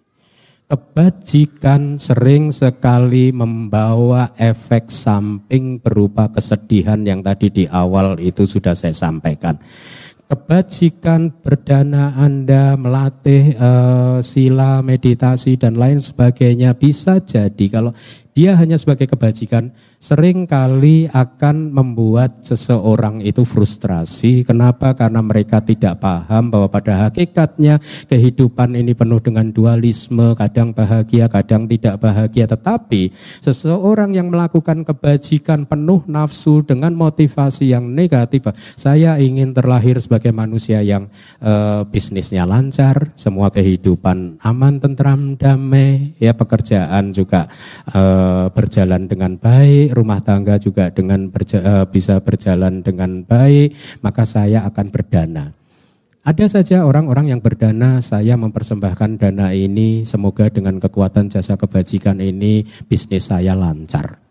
Kebajikan 0.66 2.02
sering 2.02 2.50
sekali 2.50 3.30
membawa 3.30 4.34
efek 4.34 4.90
samping 4.90 5.78
berupa 5.78 6.26
kesedihan 6.34 6.98
yang 7.06 7.22
tadi 7.22 7.54
di 7.54 7.66
awal 7.70 8.18
itu 8.18 8.50
sudah 8.50 8.74
saya 8.74 8.90
sampaikan. 8.90 9.62
Kebajikan 10.26 11.38
berdana 11.38 12.18
Anda 12.18 12.74
melatih 12.82 13.54
uh, 13.62 14.18
sila, 14.26 14.82
meditasi 14.82 15.54
dan 15.54 15.78
lain 15.78 16.02
sebagainya 16.02 16.74
bisa 16.74 17.22
jadi 17.22 17.66
kalau 17.70 17.94
dia 18.34 18.58
hanya 18.58 18.82
sebagai 18.82 19.06
kebajikan 19.06 19.70
sering 20.06 20.46
kali 20.46 21.10
akan 21.10 21.74
membuat 21.74 22.46
seseorang 22.46 23.26
itu 23.26 23.42
frustrasi. 23.42 24.46
Kenapa? 24.46 24.94
Karena 24.94 25.26
mereka 25.26 25.66
tidak 25.66 25.98
paham 25.98 26.54
bahwa 26.54 26.70
pada 26.70 27.10
hakikatnya 27.10 27.82
kehidupan 28.06 28.78
ini 28.78 28.94
penuh 28.94 29.18
dengan 29.18 29.50
dualisme, 29.50 30.38
kadang 30.38 30.78
bahagia, 30.78 31.26
kadang 31.26 31.66
tidak 31.66 31.98
bahagia. 31.98 32.46
Tetapi 32.46 33.10
seseorang 33.42 34.14
yang 34.14 34.30
melakukan 34.30 34.86
kebajikan 34.86 35.66
penuh 35.66 36.06
nafsu 36.06 36.62
dengan 36.62 36.94
motivasi 36.94 37.74
yang 37.74 37.90
negatif, 37.90 38.46
saya 38.78 39.18
ingin 39.18 39.58
terlahir 39.58 39.98
sebagai 39.98 40.30
manusia 40.30 40.86
yang 40.86 41.10
uh, 41.42 41.82
bisnisnya 41.90 42.46
lancar, 42.46 43.10
semua 43.18 43.50
kehidupan 43.50 44.38
aman, 44.46 44.78
tentram, 44.78 45.34
damai, 45.34 46.14
ya 46.22 46.38
pekerjaan 46.38 47.10
juga 47.10 47.50
uh, 47.90 48.54
berjalan 48.54 49.10
dengan 49.10 49.34
baik, 49.42 49.95
rumah 49.96 50.20
tangga 50.20 50.60
juga 50.60 50.92
dengan 50.92 51.32
berja, 51.32 51.64
uh, 51.64 51.86
bisa 51.88 52.20
berjalan 52.20 52.84
dengan 52.84 53.24
baik, 53.24 53.72
maka 54.04 54.28
saya 54.28 54.68
akan 54.68 54.92
berdana. 54.92 55.56
Ada 56.26 56.60
saja 56.60 56.84
orang-orang 56.84 57.32
yang 57.32 57.40
berdana, 57.40 58.02
saya 58.02 58.34
mempersembahkan 58.34 59.22
dana 59.22 59.54
ini, 59.54 60.04
semoga 60.04 60.50
dengan 60.50 60.82
kekuatan 60.82 61.30
jasa 61.30 61.54
kebajikan 61.54 62.18
ini 62.18 62.66
bisnis 62.90 63.30
saya 63.30 63.54
lancar. 63.54 64.25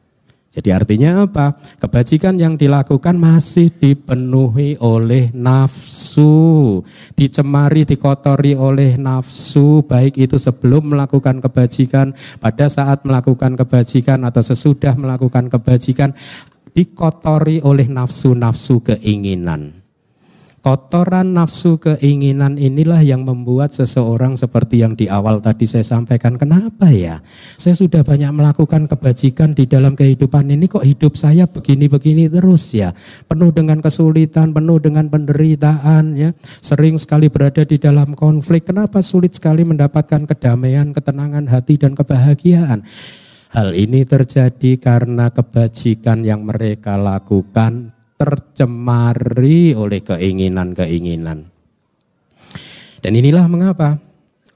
Jadi 0.54 0.70
artinya 0.70 1.26
apa? 1.26 1.58
Kebajikan 1.82 2.38
yang 2.38 2.54
dilakukan 2.54 3.18
masih 3.18 3.74
dipenuhi 3.74 4.78
oleh 4.78 5.34
nafsu, 5.34 6.78
dicemari, 7.18 7.82
dikotori 7.82 8.54
oleh 8.54 8.94
nafsu, 8.94 9.82
baik 9.82 10.14
itu 10.14 10.38
sebelum 10.38 10.94
melakukan 10.94 11.42
kebajikan, 11.42 12.14
pada 12.38 12.70
saat 12.70 13.02
melakukan 13.02 13.58
kebajikan 13.58 14.22
atau 14.22 14.46
sesudah 14.46 14.94
melakukan 14.94 15.50
kebajikan, 15.50 16.14
dikotori 16.70 17.58
oleh 17.58 17.90
nafsu-nafsu 17.90 18.78
keinginan. 18.86 19.83
Kotoran 20.64 21.36
nafsu 21.36 21.76
keinginan 21.76 22.56
inilah 22.56 23.04
yang 23.04 23.20
membuat 23.20 23.76
seseorang 23.76 24.32
seperti 24.32 24.80
yang 24.80 24.96
di 24.96 25.12
awal 25.12 25.44
tadi 25.44 25.68
saya 25.68 25.84
sampaikan. 25.84 26.40
Kenapa 26.40 26.88
ya? 26.88 27.20
Saya 27.60 27.76
sudah 27.76 28.00
banyak 28.00 28.32
melakukan 28.32 28.88
kebajikan 28.88 29.52
di 29.52 29.68
dalam 29.68 29.92
kehidupan 29.92 30.48
ini 30.48 30.64
kok 30.64 30.80
hidup 30.80 31.20
saya 31.20 31.44
begini-begini 31.44 32.32
terus 32.32 32.72
ya. 32.72 32.96
Penuh 33.28 33.52
dengan 33.52 33.84
kesulitan, 33.84 34.56
penuh 34.56 34.80
dengan 34.80 35.04
penderitaan 35.12 36.16
ya. 36.16 36.32
Sering 36.64 36.96
sekali 36.96 37.28
berada 37.28 37.60
di 37.68 37.76
dalam 37.76 38.16
konflik. 38.16 38.64
Kenapa 38.64 39.04
sulit 39.04 39.36
sekali 39.36 39.68
mendapatkan 39.68 40.24
kedamaian, 40.24 40.96
ketenangan 40.96 41.44
hati 41.44 41.76
dan 41.76 41.92
kebahagiaan? 41.92 42.80
Hal 43.52 43.70
ini 43.76 44.02
terjadi 44.02 44.80
karena 44.80 45.28
kebajikan 45.28 46.26
yang 46.26 46.42
mereka 46.42 46.98
lakukan 46.98 47.93
tercemari 48.14 49.74
oleh 49.74 50.00
keinginan-keinginan. 50.00 51.50
Dan 53.04 53.12
inilah 53.12 53.44
mengapa 53.50 54.00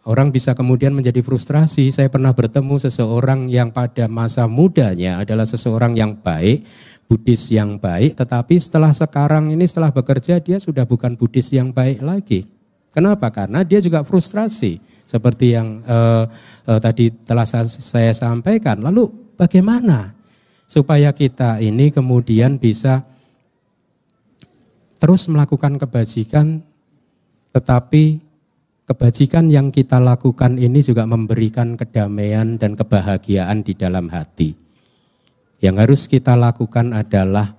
orang 0.08 0.32
bisa 0.32 0.56
kemudian 0.56 0.96
menjadi 0.96 1.20
frustrasi. 1.20 1.92
Saya 1.92 2.08
pernah 2.08 2.32
bertemu 2.32 2.80
seseorang 2.80 3.52
yang 3.52 3.68
pada 3.68 4.08
masa 4.08 4.48
mudanya 4.48 5.20
adalah 5.20 5.44
seseorang 5.44 5.92
yang 5.92 6.16
baik, 6.16 6.64
Buddhis 7.04 7.52
yang 7.52 7.76
baik, 7.76 8.16
tetapi 8.16 8.56
setelah 8.56 8.92
sekarang 8.96 9.52
ini 9.52 9.68
setelah 9.68 9.92
bekerja 9.92 10.40
dia 10.40 10.56
sudah 10.56 10.88
bukan 10.88 11.16
Buddhis 11.16 11.52
yang 11.52 11.72
baik 11.72 12.00
lagi. 12.00 12.48
Kenapa? 12.88 13.28
Karena 13.28 13.60
dia 13.64 13.84
juga 13.84 14.00
frustrasi 14.00 14.80
seperti 15.04 15.52
yang 15.52 15.84
uh, 15.84 16.24
uh, 16.68 16.80
tadi 16.80 17.12
telah 17.12 17.44
saya 17.44 18.12
sampaikan. 18.16 18.80
Lalu 18.80 19.36
bagaimana 19.36 20.16
supaya 20.64 21.12
kita 21.12 21.60
ini 21.60 21.92
kemudian 21.92 22.56
bisa 22.56 23.04
terus 24.98 25.30
melakukan 25.30 25.78
kebajikan, 25.78 26.62
tetapi 27.54 28.18
kebajikan 28.84 29.50
yang 29.50 29.70
kita 29.70 30.02
lakukan 30.02 30.58
ini 30.58 30.82
juga 30.82 31.06
memberikan 31.06 31.78
kedamaian 31.78 32.58
dan 32.58 32.74
kebahagiaan 32.74 33.62
di 33.62 33.74
dalam 33.74 34.10
hati. 34.10 34.54
Yang 35.58 35.76
harus 35.82 36.02
kita 36.06 36.38
lakukan 36.38 36.94
adalah 36.94 37.58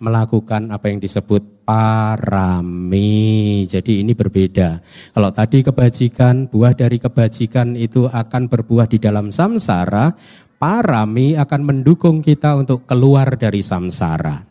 melakukan 0.00 0.72
apa 0.72 0.90
yang 0.90 1.00
disebut 1.00 1.64
parami. 1.64 3.64
Jadi 3.64 4.04
ini 4.04 4.12
berbeda. 4.12 4.80
Kalau 5.16 5.30
tadi 5.32 5.64
kebajikan, 5.64 6.48
buah 6.48 6.76
dari 6.76 7.00
kebajikan 7.00 7.76
itu 7.78 8.08
akan 8.08 8.52
berbuah 8.52 8.88
di 8.88 9.00
dalam 9.00 9.32
samsara, 9.32 10.12
parami 10.60 11.36
akan 11.36 11.60
mendukung 11.64 12.20
kita 12.20 12.56
untuk 12.56 12.84
keluar 12.84 13.36
dari 13.36 13.64
samsara. 13.64 14.44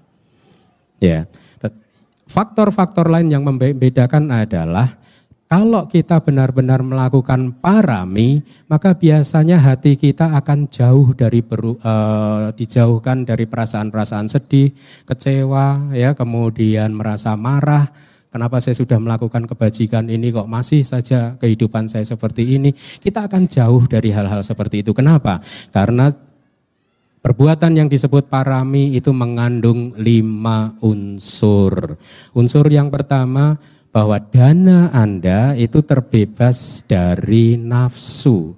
Ya. 0.98 1.26
Faktor-faktor 2.28 3.12
lain 3.12 3.30
yang 3.32 3.44
membedakan 3.44 4.32
adalah 4.32 5.04
kalau 5.54 5.86
kita 5.86 6.18
benar-benar 6.18 6.82
melakukan 6.82 7.54
parami, 7.62 8.42
maka 8.66 8.98
biasanya 8.98 9.62
hati 9.62 9.94
kita 9.94 10.34
akan 10.34 10.66
jauh 10.66 11.14
dari 11.14 11.46
beru, 11.46 11.78
uh, 11.78 12.50
dijauhkan 12.58 13.22
dari 13.22 13.46
perasaan-perasaan 13.46 14.34
sedih, 14.34 14.74
kecewa, 15.06 15.94
ya, 15.94 16.18
kemudian 16.18 16.98
merasa 16.98 17.38
marah. 17.38 17.86
Kenapa 18.34 18.58
saya 18.58 18.74
sudah 18.74 18.98
melakukan 18.98 19.46
kebajikan 19.46 20.10
ini 20.10 20.34
kok 20.34 20.50
masih 20.50 20.82
saja 20.82 21.38
kehidupan 21.38 21.86
saya 21.86 22.02
seperti 22.02 22.58
ini? 22.58 22.74
Kita 22.74 23.30
akan 23.30 23.46
jauh 23.46 23.86
dari 23.86 24.10
hal-hal 24.10 24.42
seperti 24.42 24.82
itu. 24.82 24.90
Kenapa? 24.90 25.38
Karena 25.70 26.10
Perbuatan 27.24 27.80
yang 27.80 27.88
disebut 27.88 28.28
parami 28.28 29.00
itu 29.00 29.16
mengandung 29.16 29.96
lima 29.96 30.76
unsur. 30.84 31.96
Unsur 32.36 32.68
yang 32.68 32.92
pertama 32.92 33.56
bahwa 33.96 34.20
dana 34.20 34.92
Anda 34.92 35.56
itu 35.56 35.80
terbebas 35.88 36.84
dari 36.84 37.56
nafsu. 37.56 38.52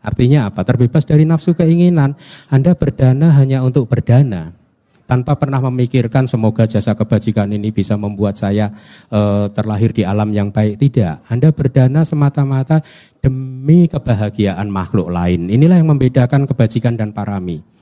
Artinya 0.00 0.48
apa? 0.48 0.64
Terbebas 0.64 1.04
dari 1.04 1.28
nafsu 1.28 1.52
keinginan. 1.52 2.16
Anda 2.48 2.72
berdana 2.72 3.36
hanya 3.36 3.60
untuk 3.60 3.84
berdana. 3.84 4.56
Tanpa 5.04 5.36
pernah 5.36 5.60
memikirkan 5.68 6.24
semoga 6.24 6.64
jasa 6.64 6.96
kebajikan 6.96 7.52
ini 7.52 7.68
bisa 7.68 8.00
membuat 8.00 8.40
saya 8.40 8.72
e, 9.12 9.52
terlahir 9.52 9.92
di 9.92 10.08
alam 10.08 10.32
yang 10.32 10.48
baik. 10.48 10.80
Tidak. 10.80 11.28
Anda 11.28 11.52
berdana 11.52 12.00
semata-mata 12.00 12.80
demi 13.20 13.92
kebahagiaan 13.92 14.72
makhluk 14.72 15.12
lain. 15.12 15.52
Inilah 15.52 15.84
yang 15.84 15.92
membedakan 15.92 16.48
kebajikan 16.48 16.96
dan 16.96 17.12
parami. 17.12 17.75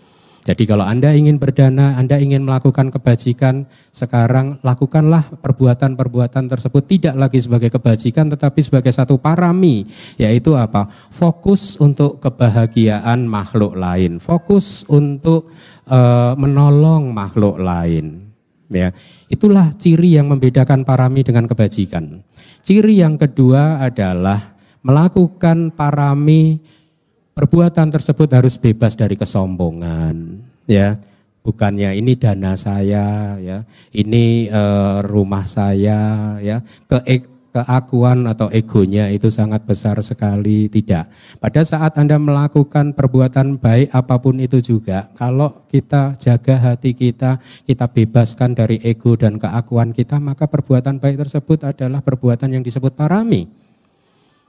Jadi 0.45 0.69
kalau 0.69 0.85
Anda 0.85 1.17
ingin 1.17 1.41
berdana, 1.41 1.97
Anda 1.97 2.21
ingin 2.21 2.45
melakukan 2.45 2.93
kebajikan, 2.93 3.65
sekarang 3.89 4.61
lakukanlah 4.61 5.41
perbuatan-perbuatan 5.41 6.53
tersebut 6.53 6.85
tidak 6.85 7.17
lagi 7.17 7.41
sebagai 7.41 7.73
kebajikan 7.73 8.29
tetapi 8.29 8.61
sebagai 8.61 8.93
satu 8.93 9.17
parami, 9.17 9.89
yaitu 10.21 10.53
apa? 10.53 10.85
Fokus 11.09 11.81
untuk 11.81 12.21
kebahagiaan 12.21 13.25
makhluk 13.25 13.73
lain, 13.73 14.21
fokus 14.21 14.85
untuk 14.93 15.49
uh, 15.89 16.37
menolong 16.37 17.09
makhluk 17.09 17.57
lain. 17.57 18.29
Ya, 18.69 18.93
itulah 19.33 19.73
ciri 19.81 20.21
yang 20.21 20.29
membedakan 20.29 20.85
parami 20.85 21.25
dengan 21.25 21.49
kebajikan. 21.49 22.21
Ciri 22.61 23.01
yang 23.01 23.17
kedua 23.17 23.81
adalah 23.81 24.61
melakukan 24.85 25.73
parami 25.73 26.61
Perbuatan 27.35 27.91
tersebut 27.91 28.31
harus 28.31 28.55
bebas 28.55 28.95
dari 28.95 29.19
kesombongan, 29.19 30.34
ya. 30.69 31.01
Bukannya 31.45 31.93
ini 31.93 32.17
dana 32.17 32.57
saya, 32.57 33.37
ya. 33.37 33.69
Ini 33.93 34.49
uh, 34.49 35.05
rumah 35.05 35.45
saya, 35.45 36.35
ya. 36.41 36.65
Ke 36.89 37.21
keakuan 37.55 38.27
atau 38.27 38.51
egonya 38.51 39.07
itu 39.15 39.31
sangat 39.31 39.63
besar 39.63 39.95
sekali, 40.03 40.67
tidak. 40.67 41.07
Pada 41.39 41.63
saat 41.63 41.95
Anda 41.95 42.19
melakukan 42.19 42.99
perbuatan 42.99 43.63
baik 43.63 43.95
apa 43.95 44.19
pun 44.19 44.43
itu 44.43 44.59
juga, 44.59 45.07
kalau 45.15 45.63
kita 45.71 46.19
jaga 46.19 46.59
hati 46.59 46.99
kita, 46.99 47.39
kita 47.63 47.87
bebaskan 47.87 48.59
dari 48.59 48.83
ego 48.83 49.15
dan 49.15 49.39
keakuan 49.39 49.95
kita, 49.95 50.19
maka 50.19 50.51
perbuatan 50.51 50.99
baik 50.99 51.23
tersebut 51.29 51.63
adalah 51.63 52.03
perbuatan 52.03 52.59
yang 52.59 52.67
disebut 52.67 52.99
parami. 52.99 53.47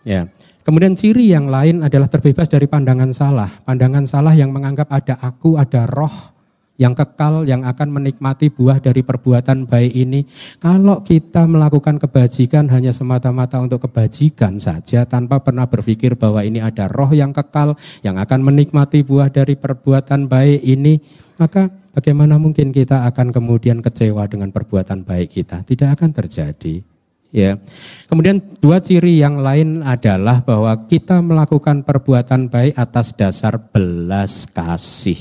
Ya. 0.01 0.25
Kemudian 0.65 0.97
ciri 0.97 1.29
yang 1.29 1.45
lain 1.45 1.85
adalah 1.85 2.09
terbebas 2.09 2.49
dari 2.49 2.65
pandangan 2.65 3.13
salah. 3.13 3.53
Pandangan 3.69 4.09
salah 4.09 4.33
yang 4.33 4.49
menganggap 4.49 4.89
ada 4.89 5.13
aku, 5.21 5.61
ada 5.61 5.85
roh 5.85 6.33
yang 6.81 6.97
kekal, 6.97 7.45
yang 7.47 7.63
akan 7.63 7.93
menikmati 7.93 8.51
buah 8.51 8.81
dari 8.81 9.05
perbuatan 9.05 9.69
baik 9.69 9.93
ini. 9.93 10.25
Kalau 10.57 11.05
kita 11.05 11.45
melakukan 11.45 12.01
kebajikan 12.01 12.65
hanya 12.73 12.91
semata-mata 12.91 13.61
untuk 13.61 13.85
kebajikan 13.85 14.57
saja, 14.57 15.05
tanpa 15.05 15.37
pernah 15.39 15.69
berpikir 15.69 16.17
bahwa 16.17 16.41
ini 16.41 16.59
ada 16.59 16.89
roh 16.89 17.13
yang 17.13 17.31
kekal, 17.31 17.77
yang 18.03 18.17
akan 18.17 18.41
menikmati 18.41 19.05
buah 19.05 19.29
dari 19.29 19.55
perbuatan 19.55 20.25
baik 20.25 20.65
ini, 20.65 20.97
maka 21.37 21.69
bagaimana 21.93 22.41
mungkin 22.41 22.73
kita 22.73 23.05
akan 23.05 23.31
kemudian 23.31 23.79
kecewa 23.85 24.27
dengan 24.27 24.49
perbuatan 24.49 25.05
baik 25.05 25.29
kita? 25.29 25.61
Tidak 25.61 25.93
akan 25.93 26.09
terjadi. 26.09 26.94
Ya. 27.35 27.59
Kemudian 28.07 28.39
dua 28.63 28.79
ciri 28.79 29.19
yang 29.19 29.43
lain 29.43 29.83
adalah 29.83 30.39
bahwa 30.39 30.71
kita 30.87 31.19
melakukan 31.19 31.83
perbuatan 31.83 32.47
baik 32.47 32.79
atas 32.79 33.11
dasar 33.11 33.59
belas 33.59 34.47
kasih. 34.47 35.19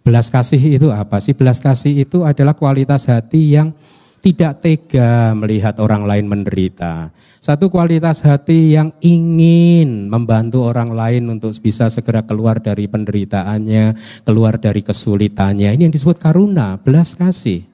Belas 0.00 0.32
kasih 0.32 0.80
itu 0.80 0.88
apa 0.88 1.20
sih? 1.20 1.36
Belas 1.36 1.60
kasih 1.60 2.08
itu 2.08 2.24
adalah 2.24 2.56
kualitas 2.56 3.04
hati 3.12 3.60
yang 3.60 3.76
tidak 4.24 4.64
tega 4.64 5.36
melihat 5.36 5.76
orang 5.84 6.08
lain 6.08 6.24
menderita. 6.28 7.12
Satu 7.40 7.72
kualitas 7.72 8.24
hati 8.24 8.76
yang 8.76 8.92
ingin 9.04 10.08
membantu 10.08 10.64
orang 10.64 10.92
lain 10.92 11.28
untuk 11.28 11.56
bisa 11.60 11.88
segera 11.92 12.24
keluar 12.24 12.60
dari 12.60 12.88
penderitaannya, 12.88 13.96
keluar 14.24 14.56
dari 14.56 14.80
kesulitannya. 14.80 15.76
Ini 15.76 15.88
yang 15.88 15.92
disebut 15.92 16.20
karuna, 16.20 16.80
belas 16.80 17.16
kasih. 17.16 17.69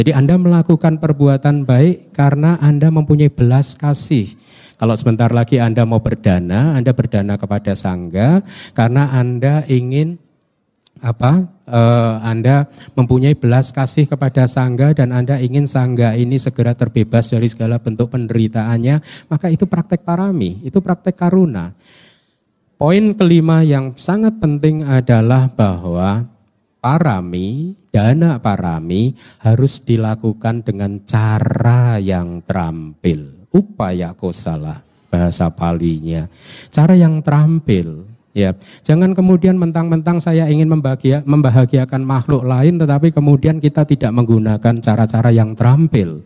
Jadi 0.00 0.16
Anda 0.16 0.40
melakukan 0.40 0.96
perbuatan 0.96 1.68
baik 1.68 2.16
karena 2.16 2.56
Anda 2.56 2.88
mempunyai 2.88 3.28
belas 3.28 3.76
kasih. 3.76 4.32
Kalau 4.80 4.96
sebentar 4.96 5.28
lagi 5.28 5.60
Anda 5.60 5.84
mau 5.84 6.00
berdana, 6.00 6.72
Anda 6.72 6.96
berdana 6.96 7.36
kepada 7.36 7.76
sangga 7.76 8.40
karena 8.72 9.12
Anda 9.12 9.60
ingin 9.68 10.16
apa? 11.04 11.52
Uh, 11.70 12.18
anda 12.26 12.66
mempunyai 12.98 13.36
belas 13.38 13.70
kasih 13.70 14.08
kepada 14.08 14.48
sangga 14.48 14.90
dan 14.90 15.12
Anda 15.12 15.38
ingin 15.38 15.68
sangga 15.68 16.16
ini 16.18 16.34
segera 16.40 16.72
terbebas 16.72 17.28
dari 17.28 17.46
segala 17.46 17.76
bentuk 17.76 18.08
penderitaannya, 18.10 19.28
maka 19.28 19.52
itu 19.52 19.68
praktek 19.68 20.00
parami, 20.00 20.64
itu 20.64 20.80
praktek 20.80 21.14
karuna. 21.14 21.76
Poin 22.80 23.12
kelima 23.12 23.60
yang 23.62 23.92
sangat 24.00 24.40
penting 24.40 24.82
adalah 24.82 25.46
bahwa 25.52 26.24
parami, 26.80 27.76
dana 27.92 28.40
parami 28.40 29.12
harus 29.44 29.84
dilakukan 29.84 30.64
dengan 30.64 31.04
cara 31.04 32.00
yang 32.00 32.40
terampil. 32.42 33.46
Upaya 33.52 34.16
kosala 34.16 34.82
bahasa 35.12 35.52
palinya. 35.52 36.26
Cara 36.72 36.96
yang 36.96 37.20
terampil. 37.20 38.08
Ya, 38.30 38.54
jangan 38.86 39.10
kemudian 39.10 39.58
mentang-mentang 39.58 40.22
saya 40.22 40.46
ingin 40.46 40.70
membahagia, 40.70 41.26
membahagiakan 41.26 42.06
makhluk 42.06 42.46
lain, 42.46 42.78
tetapi 42.78 43.10
kemudian 43.10 43.58
kita 43.58 43.82
tidak 43.82 44.14
menggunakan 44.14 44.78
cara-cara 44.78 45.34
yang 45.34 45.58
terampil. 45.58 46.22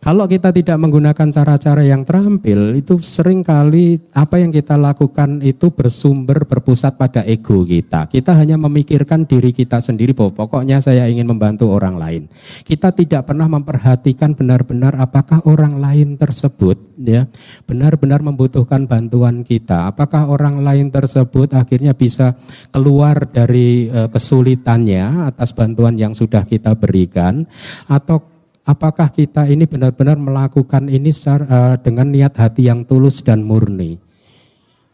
Kalau 0.00 0.24
kita 0.24 0.48
tidak 0.48 0.80
menggunakan 0.80 1.28
cara-cara 1.28 1.84
yang 1.84 2.08
terampil, 2.08 2.72
itu 2.72 2.96
sering 3.04 3.44
kali 3.44 4.00
apa 4.16 4.40
yang 4.40 4.48
kita 4.48 4.80
lakukan 4.80 5.44
itu 5.44 5.68
bersumber 5.76 6.48
berpusat 6.48 6.96
pada 6.96 7.20
ego 7.28 7.68
kita. 7.68 8.08
Kita 8.08 8.32
hanya 8.32 8.56
memikirkan 8.56 9.28
diri 9.28 9.52
kita 9.52 9.76
sendiri 9.76 10.16
bahwa 10.16 10.32
pokoknya 10.32 10.80
saya 10.80 11.04
ingin 11.04 11.28
membantu 11.28 11.68
orang 11.68 12.00
lain. 12.00 12.32
Kita 12.64 12.96
tidak 12.96 13.28
pernah 13.28 13.44
memperhatikan 13.44 14.32
benar-benar 14.32 14.96
apakah 14.96 15.44
orang 15.44 15.76
lain 15.76 16.16
tersebut 16.16 16.80
ya 16.96 17.28
benar-benar 17.68 18.24
membutuhkan 18.24 18.88
bantuan 18.88 19.44
kita. 19.44 19.92
Apakah 19.92 20.32
orang 20.32 20.64
lain 20.64 20.88
tersebut 20.88 21.52
akhirnya 21.52 21.92
bisa 21.92 22.40
keluar 22.72 23.28
dari 23.28 23.92
uh, 23.92 24.08
kesulitannya 24.08 25.28
atas 25.28 25.52
bantuan 25.52 26.00
yang 26.00 26.16
sudah 26.16 26.48
kita 26.48 26.72
berikan 26.72 27.44
atau 27.84 28.29
apakah 28.70 29.10
kita 29.10 29.50
ini 29.50 29.66
benar-benar 29.66 30.14
melakukan 30.14 30.86
ini 30.86 31.10
secara, 31.10 31.44
uh, 31.50 31.74
dengan 31.74 32.06
niat 32.06 32.38
hati 32.38 32.70
yang 32.70 32.86
tulus 32.86 33.18
dan 33.26 33.42
murni. 33.42 33.98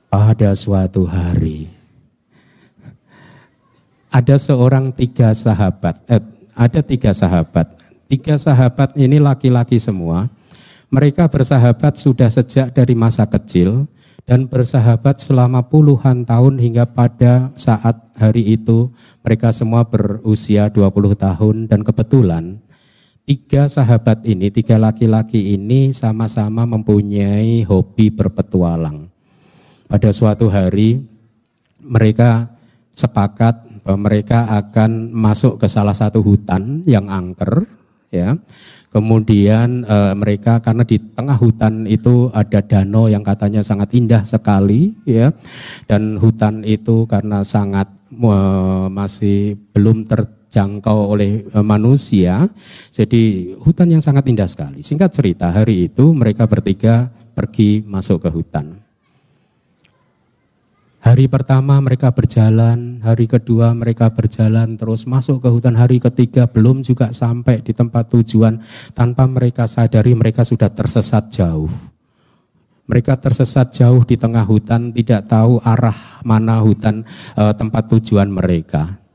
Pada 0.09 0.57
suatu 0.57 1.05
hari, 1.05 1.69
ada 4.09 4.41
seorang 4.41 4.89
tiga 4.97 5.35
sahabat, 5.37 6.01
eh, 6.09 6.25
ada 6.57 6.81
tiga 6.81 7.13
sahabat. 7.13 7.69
Tiga 8.07 8.39
sahabat 8.41 8.97
ini 8.97 9.21
laki-laki 9.21 9.77
semua. 9.77 10.31
Mereka 10.89 11.27
bersahabat 11.29 11.99
sudah 11.99 12.31
sejak 12.31 12.71
dari 12.71 12.95
masa 12.95 13.27
kecil 13.27 13.91
dan 14.25 14.47
bersahabat 14.47 15.21
selama 15.21 15.61
puluhan 15.67 16.23
tahun 16.23 16.63
hingga 16.63 16.87
pada 16.87 17.51
saat 17.59 17.99
hari 18.15 18.57
itu 18.57 18.89
mereka 19.27 19.51
semua 19.51 19.83
berusia 19.85 20.71
20 20.71 21.19
tahun 21.19 21.57
dan 21.67 21.83
kebetulan 21.83 22.63
Tiga 23.27 23.67
sahabat 23.67 24.23
ini, 24.23 24.55
tiga 24.55 24.79
laki-laki 24.79 25.59
ini 25.59 25.91
sama-sama 25.91 26.63
mempunyai 26.63 27.67
hobi 27.67 28.07
berpetualang. 28.15 29.11
Pada 29.91 30.15
suatu 30.15 30.47
hari 30.47 31.03
mereka 31.83 32.55
sepakat 32.95 33.83
bahwa 33.83 34.07
mereka 34.07 34.47
akan 34.47 35.11
masuk 35.11 35.59
ke 35.59 35.67
salah 35.67 35.91
satu 35.91 36.23
hutan 36.23 36.87
yang 36.87 37.11
angker, 37.11 37.67
ya. 38.15 38.39
Kemudian 38.95 39.83
e, 39.83 39.97
mereka 40.15 40.63
karena 40.63 40.87
di 40.87 40.95
tengah 40.95 41.35
hutan 41.35 41.83
itu 41.91 42.31
ada 42.31 42.63
danau 42.63 43.11
yang 43.11 43.27
katanya 43.27 43.67
sangat 43.67 43.91
indah 43.99 44.23
sekali, 44.23 44.95
ya. 45.03 45.35
Dan 45.91 46.15
hutan 46.23 46.63
itu 46.63 47.11
karena 47.11 47.43
sangat 47.43 47.91
e, 48.07 48.37
masih 48.87 49.59
belum 49.75 50.07
terjangkau 50.57 51.13
oleh 51.13 51.45
e, 51.53 51.59
manusia, 51.61 52.49
jadi 52.89 53.53
hutan 53.61 53.93
yang 53.93 54.01
sangat 54.01 54.25
indah 54.25 54.49
sekali. 54.49 54.81
Singkat 54.81 55.13
cerita, 55.13 55.53
hari 55.53 55.93
itu 55.93 56.17
mereka 56.17 56.49
bertiga 56.49 57.13
pergi 57.37 57.85
masuk 57.85 58.25
ke 58.25 58.33
hutan. 58.33 58.81
Hari 61.05 61.29
pertama 61.29 61.77
mereka 61.85 62.09
berjalan, 62.09 63.05
hari 63.05 63.29
kedua 63.29 63.77
mereka 63.77 64.09
berjalan 64.09 64.81
terus 64.81 65.05
masuk 65.05 65.45
ke 65.45 65.49
hutan, 65.53 65.77
hari 65.77 66.01
ketiga 66.01 66.49
belum 66.49 66.81
juga 66.81 67.13
sampai 67.13 67.61
di 67.61 67.77
tempat 67.77 68.09
tujuan 68.17 68.57
tanpa 68.97 69.29
mereka 69.29 69.69
sadari 69.69 70.17
mereka 70.17 70.41
sudah 70.41 70.73
tersesat 70.73 71.29
jauh. 71.37 71.69
Mereka 72.89 73.21
tersesat 73.21 73.77
jauh 73.77 74.03
di 74.09 74.17
tengah 74.17 74.47
hutan, 74.49 74.89
tidak 74.89 75.29
tahu 75.29 75.61
arah 75.61 76.25
mana 76.25 76.65
hutan 76.65 77.05
e, 77.37 77.43
tempat 77.55 77.93
tujuan 77.93 78.33
mereka. 78.33 79.06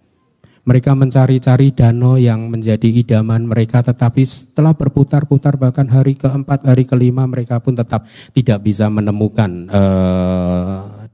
Mereka 0.62 0.94
mencari-cari 0.94 1.74
danau 1.74 2.22
yang 2.22 2.46
menjadi 2.46 2.86
idaman 2.86 3.50
mereka, 3.50 3.82
tetapi 3.82 4.22
setelah 4.22 4.78
berputar-putar 4.78 5.58
bahkan 5.58 5.90
hari 5.90 6.14
keempat, 6.14 6.70
hari 6.70 6.86
kelima 6.86 7.26
mereka 7.26 7.58
pun 7.58 7.74
tetap 7.74 8.06
tidak 8.30 8.62
bisa 8.62 8.86
menemukan 8.86 9.66
e, 9.66 9.82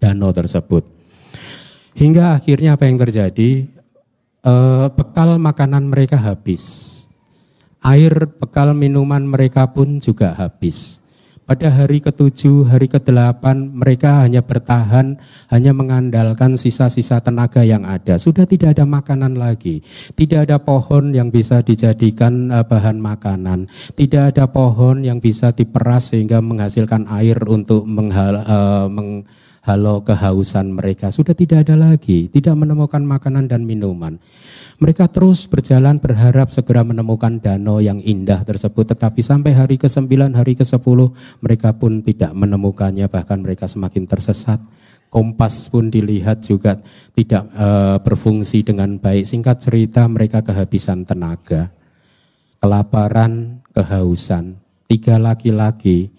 danau 0.03 0.35
tersebut. 0.35 0.83
Hingga 1.95 2.35
akhirnya 2.35 2.75
apa 2.75 2.91
yang 2.91 2.99
terjadi? 2.99 3.71
E, 4.43 4.53
bekal 4.91 5.39
makanan 5.39 5.87
mereka 5.87 6.19
habis. 6.19 7.07
Air 7.79 8.27
bekal 8.27 8.75
minuman 8.75 9.23
mereka 9.23 9.71
pun 9.71 10.03
juga 10.03 10.35
habis. 10.35 11.06
Pada 11.47 11.71
hari 11.71 12.03
ketujuh, 12.03 12.67
hari 12.67 12.91
kedelapan, 12.91 13.71
mereka 13.71 14.27
hanya 14.27 14.43
bertahan, 14.43 15.15
hanya 15.47 15.71
mengandalkan 15.71 16.59
sisa-sisa 16.59 17.23
tenaga 17.23 17.63
yang 17.63 17.87
ada. 17.87 18.19
Sudah 18.19 18.43
tidak 18.43 18.75
ada 18.75 18.83
makanan 18.83 19.39
lagi. 19.39 19.79
Tidak 20.11 20.43
ada 20.43 20.59
pohon 20.59 21.15
yang 21.15 21.31
bisa 21.31 21.63
dijadikan 21.63 22.51
eh, 22.51 22.67
bahan 22.67 22.99
makanan. 22.99 23.71
Tidak 23.95 24.35
ada 24.35 24.51
pohon 24.51 25.07
yang 25.07 25.23
bisa 25.23 25.55
diperas 25.55 26.11
sehingga 26.11 26.43
menghasilkan 26.43 27.07
air 27.15 27.39
untuk 27.47 27.87
menghal, 27.87 28.43
uh, 28.43 28.91
meng, 28.91 29.23
Halo 29.67 29.99
kehausan 29.99 30.71
mereka 30.71 31.11
sudah 31.11 31.35
tidak 31.35 31.67
ada 31.67 31.75
lagi, 31.75 32.31
tidak 32.31 32.55
menemukan 32.55 33.03
makanan 33.03 33.51
dan 33.51 33.67
minuman. 33.67 34.15
Mereka 34.77 35.09
terus 35.09 35.49
berjalan 35.49 35.97
berharap 35.97 36.53
segera 36.53 36.85
menemukan 36.85 37.41
danau 37.41 37.81
yang 37.81 37.97
indah 37.97 38.45
tersebut, 38.45 38.93
tetapi 38.93 39.25
sampai 39.25 39.57
hari 39.57 39.81
ke-9, 39.81 40.37
hari 40.37 40.53
ke-10 40.53 40.99
mereka 41.41 41.73
pun 41.73 42.05
tidak 42.05 42.29
menemukannya, 42.37 43.09
bahkan 43.09 43.41
mereka 43.41 43.65
semakin 43.65 44.05
tersesat. 44.05 44.61
Kompas 45.09 45.73
pun 45.73 45.89
dilihat 45.89 46.45
juga 46.45 46.77
tidak 47.17 47.49
e, 47.57 47.67
berfungsi 48.05 48.61
dengan 48.61 49.01
baik. 49.01 49.25
Singkat 49.25 49.57
cerita 49.57 50.05
mereka 50.05 50.45
kehabisan 50.45 51.09
tenaga, 51.09 51.73
kelaparan, 52.61 53.65
kehausan. 53.73 54.61
Tiga 54.85 55.17
laki-laki 55.17 56.13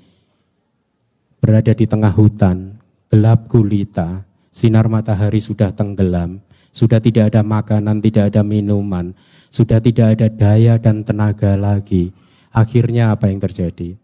berada 1.39 1.71
di 1.79 1.87
tengah 1.87 2.11
hutan, 2.11 2.75
gelap 3.07 3.47
gulita, 3.47 4.27
sinar 4.51 4.91
matahari 4.91 5.39
sudah 5.39 5.71
tenggelam, 5.71 6.43
sudah 6.73 7.01
tidak 7.01 7.35
ada 7.35 7.41
makanan, 7.43 7.99
tidak 8.05 8.35
ada 8.35 8.43
minuman, 8.45 9.17
sudah 9.49 9.81
tidak 9.81 10.19
ada 10.19 10.27
daya 10.29 10.77
dan 10.77 11.03
tenaga 11.03 11.57
lagi. 11.57 12.13
Akhirnya 12.53 13.13
apa 13.13 13.29
yang 13.29 13.41
terjadi? 13.41 13.97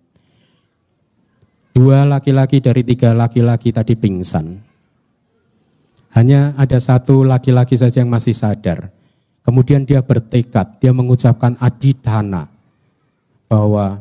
Dua 1.74 2.06
laki-laki 2.06 2.62
dari 2.62 2.86
tiga 2.86 3.10
laki-laki 3.10 3.74
tadi 3.74 3.98
pingsan. 3.98 4.62
Hanya 6.14 6.54
ada 6.54 6.78
satu 6.78 7.26
laki-laki 7.26 7.74
saja 7.74 7.98
yang 7.98 8.14
masih 8.14 8.30
sadar. 8.30 8.94
Kemudian 9.42 9.82
dia 9.82 9.98
bertekad, 9.98 10.78
dia 10.78 10.94
mengucapkan 10.94 11.58
adidana 11.58 12.46
bahwa 13.50 13.98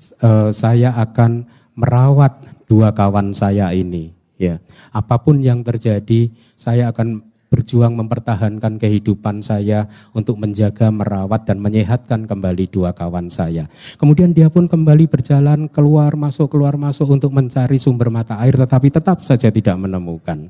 e, 0.00 0.50
saya 0.50 0.96
akan 0.96 1.44
merawat 1.76 2.40
dua 2.64 2.90
kawan 2.96 3.36
saya 3.36 3.70
ini. 3.76 4.16
Ya, 4.40 4.56
apa 4.88 5.20
pun 5.20 5.44
yang 5.44 5.60
terjadi, 5.60 6.32
saya 6.56 6.88
akan 6.88 7.20
berjuang 7.50 7.98
mempertahankan 7.98 8.78
kehidupan 8.78 9.42
saya 9.42 9.90
untuk 10.14 10.38
menjaga, 10.38 10.88
merawat 10.94 11.50
dan 11.50 11.58
menyehatkan 11.58 12.30
kembali 12.30 12.70
dua 12.70 12.94
kawan 12.94 13.26
saya. 13.26 13.66
Kemudian 13.98 14.30
dia 14.30 14.46
pun 14.46 14.70
kembali 14.70 15.10
berjalan 15.10 15.66
keluar 15.66 16.14
masuk 16.14 16.54
keluar 16.54 16.78
masuk 16.78 17.10
untuk 17.10 17.34
mencari 17.34 17.76
sumber 17.76 18.08
mata 18.08 18.38
air 18.38 18.54
tetapi 18.54 18.94
tetap 18.94 19.26
saja 19.26 19.50
tidak 19.50 19.74
menemukan. 19.74 20.46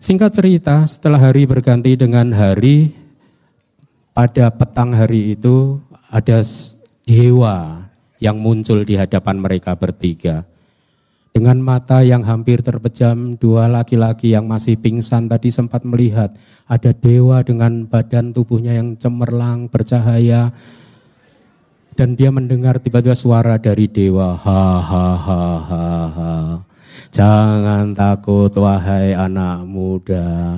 Singkat 0.00 0.32
cerita, 0.32 0.80
setelah 0.88 1.20
hari 1.20 1.44
berganti 1.44 1.92
dengan 1.92 2.32
hari 2.32 2.96
pada 4.16 4.48
petang 4.48 4.96
hari 4.96 5.36
itu 5.36 5.76
ada 6.08 6.40
dewa 7.04 7.84
yang 8.16 8.40
muncul 8.40 8.80
di 8.80 8.96
hadapan 8.96 9.36
mereka 9.36 9.76
bertiga 9.76 10.48
dengan 11.36 11.60
mata 11.60 12.00
yang 12.00 12.24
hampir 12.24 12.64
terpejam, 12.64 13.36
dua 13.36 13.68
laki-laki 13.68 14.32
yang 14.32 14.48
masih 14.48 14.80
pingsan 14.80 15.28
tadi 15.28 15.52
sempat 15.52 15.84
melihat 15.84 16.32
ada 16.64 16.96
dewa 16.96 17.44
dengan 17.44 17.84
badan 17.84 18.32
tubuhnya 18.32 18.72
yang 18.72 18.96
cemerlang, 18.96 19.68
bercahaya. 19.68 20.56
Dan 21.92 22.16
dia 22.16 22.32
mendengar 22.32 22.80
tiba-tiba 22.80 23.12
suara 23.12 23.60
dari 23.60 23.84
dewa, 23.84 24.32
ha 24.32 24.80
ha 24.80 25.08
ha 25.12 25.44
ha 25.60 25.88
ha. 26.08 26.32
Jangan 27.12 27.92
takut 27.92 28.56
wahai 28.56 29.12
anak 29.12 29.68
muda. 29.68 30.56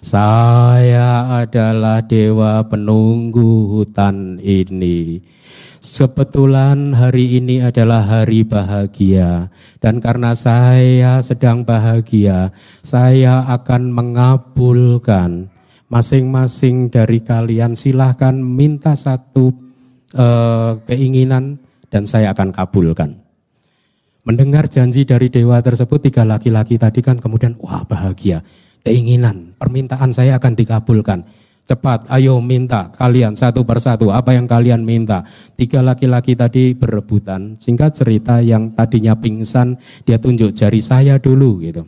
Saya 0.00 1.44
adalah 1.44 2.00
dewa 2.00 2.64
penunggu 2.64 3.68
hutan 3.68 4.40
ini 4.40 5.20
Kebetulan 5.86 6.98
hari 6.98 7.38
ini 7.38 7.62
adalah 7.62 8.02
hari 8.02 8.42
bahagia 8.42 9.54
dan 9.78 10.02
karena 10.02 10.34
saya 10.34 11.22
sedang 11.22 11.62
bahagia, 11.62 12.50
saya 12.82 13.46
akan 13.46 13.94
mengabulkan 13.94 15.46
masing-masing 15.86 16.90
dari 16.90 17.22
kalian 17.22 17.78
silahkan 17.78 18.34
minta 18.34 18.98
satu 18.98 19.54
uh, 20.18 20.82
keinginan 20.90 21.62
dan 21.86 22.02
saya 22.02 22.34
akan 22.34 22.50
kabulkan. 22.50 23.22
Mendengar 24.26 24.66
janji 24.66 25.06
dari 25.06 25.30
dewa 25.30 25.62
tersebut 25.62 26.10
tiga 26.10 26.26
laki-laki 26.26 26.82
tadi 26.82 26.98
kan 26.98 27.14
kemudian 27.14 27.54
wah 27.62 27.86
bahagia, 27.86 28.42
keinginan, 28.82 29.54
permintaan 29.54 30.10
saya 30.10 30.34
akan 30.42 30.58
dikabulkan. 30.58 31.45
Cepat, 31.66 32.06
ayo 32.14 32.38
minta 32.38 32.94
kalian 32.94 33.34
satu 33.34 33.66
persatu 33.66 34.14
apa 34.14 34.30
yang 34.30 34.46
kalian 34.46 34.86
minta. 34.86 35.26
Tiga 35.58 35.82
laki-laki 35.82 36.38
tadi 36.38 36.78
berebutan. 36.78 37.58
Singkat 37.58 37.90
cerita 37.90 38.38
yang 38.38 38.70
tadinya 38.70 39.18
pingsan 39.18 39.74
dia 40.06 40.14
tunjuk 40.22 40.54
jari 40.54 40.78
saya 40.78 41.18
dulu 41.18 41.58
gitu. 41.66 41.82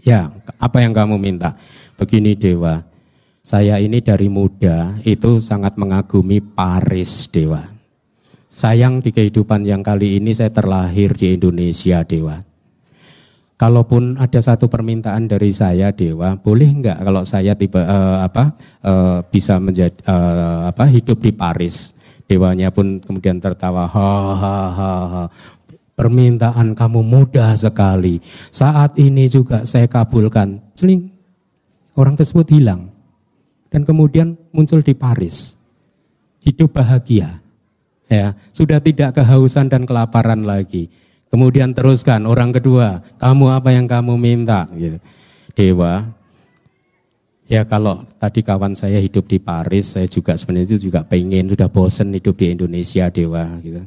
Ya, 0.00 0.32
apa 0.56 0.80
yang 0.80 0.96
kamu 0.96 1.20
minta? 1.20 1.60
Begini 2.00 2.32
Dewa, 2.40 2.80
saya 3.44 3.76
ini 3.84 4.00
dari 4.00 4.32
muda 4.32 4.96
itu 5.04 5.44
sangat 5.44 5.76
mengagumi 5.76 6.40
Paris 6.40 7.28
Dewa. 7.28 7.68
Sayang 8.48 9.04
di 9.04 9.12
kehidupan 9.12 9.68
yang 9.68 9.84
kali 9.84 10.16
ini 10.16 10.32
saya 10.32 10.48
terlahir 10.48 11.12
di 11.12 11.36
Indonesia 11.36 12.00
Dewa 12.00 12.53
Kalaupun 13.54 14.18
ada 14.18 14.42
satu 14.42 14.66
permintaan 14.66 15.30
dari 15.30 15.54
saya 15.54 15.94
Dewa, 15.94 16.34
boleh 16.34 16.74
enggak 16.74 16.98
kalau 16.98 17.22
saya 17.22 17.54
tiba 17.54 17.86
uh, 17.86 18.26
apa 18.26 18.50
uh, 18.82 19.22
bisa 19.30 19.62
menjadi 19.62 19.94
uh, 20.10 20.66
apa 20.74 20.90
hidup 20.90 21.22
di 21.22 21.30
Paris? 21.30 21.94
Dewanya 22.26 22.74
pun 22.74 22.98
kemudian 22.98 23.38
tertawa, 23.38 23.86
ha 23.86 24.10
ha 24.34 24.58
ha 24.74 24.94
ha. 25.06 25.22
Permintaan 25.94 26.74
kamu 26.74 27.06
mudah 27.06 27.54
sekali. 27.54 28.18
Saat 28.50 28.98
ini 28.98 29.30
juga 29.30 29.62
saya 29.62 29.86
kabulkan. 29.86 30.58
Celing. 30.74 31.14
Orang 31.94 32.18
tersebut 32.18 32.50
hilang. 32.50 32.90
Dan 33.70 33.86
kemudian 33.86 34.34
muncul 34.50 34.82
di 34.82 34.98
Paris. 34.98 35.54
Hidup 36.42 36.74
bahagia. 36.74 37.38
Ya, 38.10 38.34
sudah 38.50 38.82
tidak 38.82 39.14
kehausan 39.14 39.70
dan 39.70 39.86
kelaparan 39.86 40.42
lagi 40.42 40.90
Kemudian 41.34 41.74
teruskan 41.74 42.30
orang 42.30 42.54
kedua, 42.54 43.02
kamu 43.18 43.58
apa 43.58 43.74
yang 43.74 43.90
kamu 43.90 44.14
minta? 44.14 44.70
Gitu. 44.70 45.02
Dewa, 45.58 46.06
ya 47.50 47.66
kalau 47.66 48.06
tadi 48.22 48.38
kawan 48.46 48.70
saya 48.78 49.02
hidup 49.02 49.26
di 49.26 49.42
Paris, 49.42 49.98
saya 49.98 50.06
juga 50.06 50.38
sebenarnya 50.38 50.78
juga 50.78 51.02
pengen, 51.02 51.50
sudah 51.50 51.66
bosen 51.66 52.14
hidup 52.14 52.38
di 52.38 52.54
Indonesia 52.54 53.10
Dewa. 53.10 53.50
Gitu. 53.58 53.82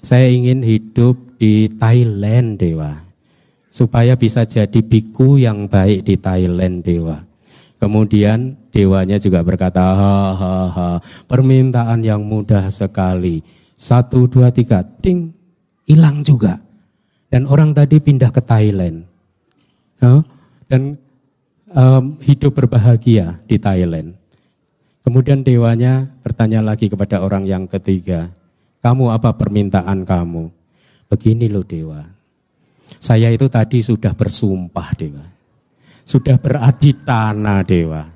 Saya 0.00 0.24
ingin 0.32 0.64
hidup 0.64 1.36
di 1.36 1.68
Thailand 1.68 2.56
Dewa, 2.56 2.96
supaya 3.68 4.16
bisa 4.16 4.48
jadi 4.48 4.80
biku 4.80 5.36
yang 5.36 5.68
baik 5.68 6.00
di 6.00 6.16
Thailand 6.16 6.80
Dewa. 6.80 7.28
Kemudian 7.76 8.56
dewanya 8.72 9.20
juga 9.20 9.44
berkata, 9.44 9.84
ha, 9.84 10.32
ha, 10.32 10.54
ha, 10.72 10.88
permintaan 11.28 12.00
yang 12.00 12.24
mudah 12.24 12.72
sekali. 12.72 13.44
Satu, 13.76 14.24
dua, 14.24 14.48
tiga, 14.48 14.80
ting, 14.80 15.36
hilang 15.88 16.20
juga. 16.20 16.60
Dan 17.32 17.48
orang 17.48 17.72
tadi 17.72 17.96
pindah 17.96 18.28
ke 18.28 18.44
Thailand. 18.44 19.08
Dan 20.68 21.00
um, 21.72 22.20
hidup 22.20 22.52
berbahagia 22.52 23.40
di 23.48 23.56
Thailand. 23.56 24.12
Kemudian 25.00 25.40
dewanya 25.40 26.04
bertanya 26.20 26.60
lagi 26.60 26.92
kepada 26.92 27.24
orang 27.24 27.48
yang 27.48 27.64
ketiga, 27.64 28.28
kamu 28.84 29.08
apa 29.08 29.32
permintaan 29.32 30.04
kamu? 30.04 30.52
Begini 31.08 31.48
loh 31.48 31.64
dewa, 31.64 32.04
saya 33.00 33.32
itu 33.32 33.48
tadi 33.48 33.80
sudah 33.80 34.12
bersumpah 34.12 34.92
dewa 34.92 35.24
sudah 36.08 36.40
beraditana 36.40 37.60
dewa. 37.60 38.08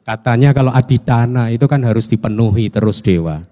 Katanya 0.00 0.56
kalau 0.56 0.72
aditana 0.72 1.52
itu 1.52 1.68
kan 1.68 1.84
harus 1.84 2.08
dipenuhi 2.08 2.72
terus 2.72 3.04
dewa. 3.04 3.44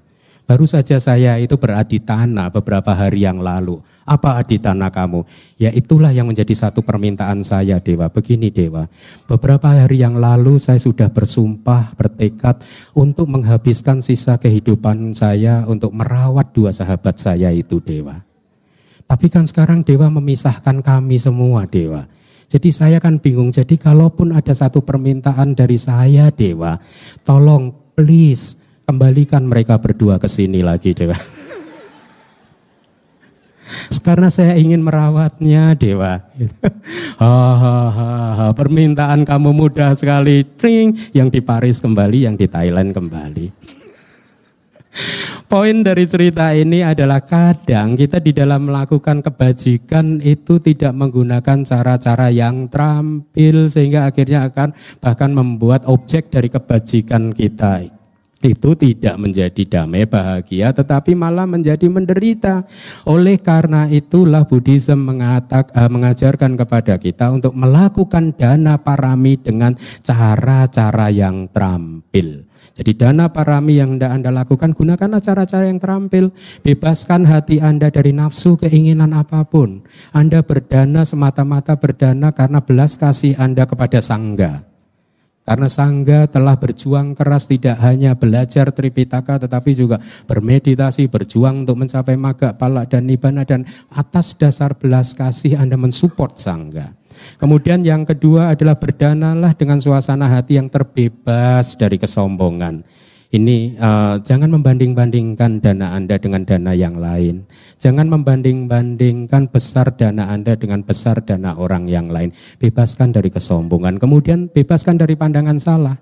Baru 0.42 0.66
saja 0.66 0.98
saya 0.98 1.38
itu 1.38 1.54
beraditana 1.54 2.50
beberapa 2.50 2.90
hari 2.92 3.22
yang 3.24 3.38
lalu. 3.38 3.78
Apa 4.02 4.42
aditana 4.42 4.90
kamu? 4.90 5.22
Ya 5.54 5.70
itulah 5.70 6.10
yang 6.10 6.26
menjadi 6.26 6.50
satu 6.50 6.82
permintaan 6.82 7.46
saya 7.46 7.78
Dewa. 7.78 8.10
Begini 8.10 8.50
Dewa, 8.50 8.90
beberapa 9.30 9.70
hari 9.70 10.02
yang 10.02 10.18
lalu 10.18 10.58
saya 10.58 10.82
sudah 10.82 11.08
bersumpah, 11.14 11.94
bertekad 11.94 12.58
untuk 12.92 13.30
menghabiskan 13.30 14.02
sisa 14.02 14.36
kehidupan 14.36 15.14
saya 15.14 15.62
untuk 15.70 15.94
merawat 15.94 16.50
dua 16.50 16.74
sahabat 16.74 17.22
saya 17.22 17.54
itu 17.54 17.78
Dewa. 17.78 18.18
Tapi 19.06 19.26
kan 19.30 19.46
sekarang 19.46 19.86
Dewa 19.86 20.10
memisahkan 20.10 20.82
kami 20.82 21.22
semua 21.22 21.70
Dewa. 21.70 22.02
Jadi 22.50 22.68
saya 22.68 23.00
kan 23.00 23.16
bingung. 23.16 23.48
Jadi 23.48 23.80
kalaupun 23.80 24.36
ada 24.36 24.52
satu 24.52 24.84
permintaan 24.84 25.56
dari 25.56 25.78
saya 25.80 26.28
Dewa, 26.28 26.76
tolong 27.24 27.72
please 27.96 28.61
kembalikan 28.92 29.48
mereka 29.48 29.80
berdua 29.80 30.20
ke 30.20 30.28
sini 30.28 30.60
lagi 30.60 30.92
Dewa. 30.92 31.16
Karena 34.04 34.28
saya 34.28 34.52
ingin 34.60 34.84
merawatnya 34.84 35.72
Dewa. 35.72 36.20
ha, 37.22 37.36
ha, 37.56 37.78
ha, 37.88 38.12
ha. 38.36 38.46
Permintaan 38.52 39.24
kamu 39.24 39.56
mudah 39.56 39.96
sekali. 39.96 40.44
Tring, 40.44 40.92
yang 41.16 41.32
di 41.32 41.40
Paris 41.40 41.80
kembali, 41.80 42.28
yang 42.28 42.36
di 42.36 42.44
Thailand 42.44 42.92
kembali. 42.92 43.46
Poin 45.48 45.84
dari 45.84 46.04
cerita 46.04 46.52
ini 46.52 46.84
adalah 46.84 47.24
kadang 47.24 47.96
kita 47.96 48.20
di 48.20 48.36
dalam 48.36 48.68
melakukan 48.68 49.24
kebajikan 49.24 50.20
itu 50.20 50.60
tidak 50.60 50.92
menggunakan 50.92 51.64
cara-cara 51.64 52.28
yang 52.28 52.68
terampil 52.68 53.68
sehingga 53.68 54.08
akhirnya 54.08 54.48
akan 54.52 54.72
bahkan 55.00 55.32
membuat 55.32 55.88
objek 55.88 56.28
dari 56.32 56.48
kebajikan 56.52 57.32
kita 57.32 58.01
itu 58.42 58.74
tidak 58.74 59.16
menjadi 59.18 59.62
damai 59.64 60.04
bahagia 60.04 60.74
tetapi 60.74 61.14
malah 61.14 61.46
menjadi 61.46 61.86
menderita. 61.86 62.66
Oleh 63.06 63.38
karena 63.38 63.86
itulah 63.86 64.44
Buddhism 64.44 65.06
mengatak, 65.06 65.70
uh, 65.72 65.86
mengajarkan 65.86 66.58
kepada 66.58 66.98
kita 66.98 67.30
untuk 67.30 67.54
melakukan 67.54 68.34
dana 68.34 68.78
parami 68.78 69.38
dengan 69.38 69.78
cara-cara 70.02 71.08
yang 71.08 71.46
terampil. 71.50 72.50
Jadi 72.72 72.96
dana 72.96 73.28
parami 73.28 73.76
yang 73.76 74.00
Anda, 74.00 74.16
anda 74.16 74.32
lakukan, 74.32 74.72
gunakanlah 74.72 75.20
cara-cara 75.20 75.68
yang 75.68 75.76
terampil. 75.76 76.32
Bebaskan 76.64 77.28
hati 77.28 77.60
Anda 77.60 77.92
dari 77.92 78.16
nafsu 78.16 78.56
keinginan 78.56 79.12
apa 79.12 79.44
pun. 79.44 79.84
Anda 80.16 80.40
berdana 80.40 81.04
semata-mata 81.04 81.76
berdana 81.76 82.32
karena 82.32 82.64
belas 82.64 82.96
kasih 82.96 83.36
Anda 83.36 83.68
kepada 83.68 84.00
Sangga. 84.00 84.71
Karena 85.42 85.66
Sangga 85.66 86.30
telah 86.30 86.54
berjuang 86.54 87.18
keras 87.18 87.50
tidak 87.50 87.74
hanya 87.82 88.14
belajar 88.14 88.70
Tripitaka 88.70 89.42
tetapi 89.42 89.74
juga 89.74 89.98
bermeditasi, 90.30 91.10
berjuang 91.10 91.66
untuk 91.66 91.82
mencapai 91.82 92.14
maga, 92.14 92.54
palak 92.54 92.94
dan 92.94 93.10
nibana 93.10 93.42
dan 93.42 93.66
atas 93.90 94.38
dasar 94.38 94.78
belas 94.78 95.18
kasih 95.18 95.58
Anda 95.58 95.74
mensupport 95.74 96.38
Sangga. 96.38 96.94
Kemudian 97.42 97.82
yang 97.82 98.06
kedua 98.06 98.54
adalah 98.54 98.78
berdanalah 98.78 99.54
dengan 99.54 99.82
suasana 99.82 100.30
hati 100.30 100.58
yang 100.62 100.70
terbebas 100.70 101.74
dari 101.74 101.98
kesombongan. 101.98 102.86
Ini 103.32 103.80
uh, 103.80 104.20
jangan 104.20 104.52
membanding-bandingkan 104.52 105.64
dana 105.64 105.96
Anda 105.96 106.20
dengan 106.20 106.44
dana 106.44 106.76
yang 106.76 107.00
lain. 107.00 107.48
Jangan 107.80 108.04
membanding-bandingkan 108.12 109.48
besar 109.48 109.88
dana 109.96 110.28
Anda 110.28 110.52
dengan 110.52 110.84
besar 110.84 111.24
dana 111.24 111.56
orang 111.56 111.88
yang 111.88 112.12
lain. 112.12 112.36
Bebaskan 112.60 113.16
dari 113.16 113.32
kesombongan. 113.32 113.96
Kemudian 113.96 114.52
bebaskan 114.52 115.00
dari 115.00 115.16
pandangan 115.16 115.56
salah 115.56 115.96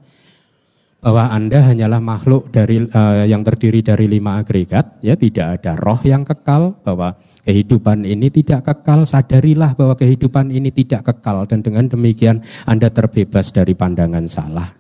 bahwa 0.99 1.31
Anda 1.31 1.71
hanyalah 1.71 2.03
makhluk 2.03 2.51
dari 2.51 2.83
uh, 2.91 3.23
yang 3.23 3.47
terdiri 3.47 3.79
dari 3.79 4.11
lima 4.11 4.43
agregat, 4.43 4.99
ya 4.99 5.15
tidak 5.15 5.63
ada 5.63 5.79
roh 5.79 6.03
yang 6.03 6.27
kekal, 6.27 6.83
bahwa 6.83 7.15
Kehidupan 7.41 8.05
ini 8.05 8.29
tidak 8.29 8.69
kekal, 8.69 9.09
sadarilah 9.09 9.73
bahwa 9.73 9.97
kehidupan 9.97 10.53
ini 10.53 10.69
tidak 10.69 11.09
kekal 11.09 11.49
dan 11.49 11.65
dengan 11.65 11.89
demikian 11.89 12.45
Anda 12.69 12.93
terbebas 12.93 13.49
dari 13.49 13.73
pandangan 13.73 14.29
salah. 14.29 14.80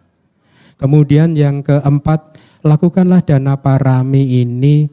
Kemudian 0.81 1.37
yang 1.37 1.61
keempat, 1.61 2.40
lakukanlah 2.64 3.21
dana 3.21 3.61
parami 3.61 4.40
ini 4.40 4.88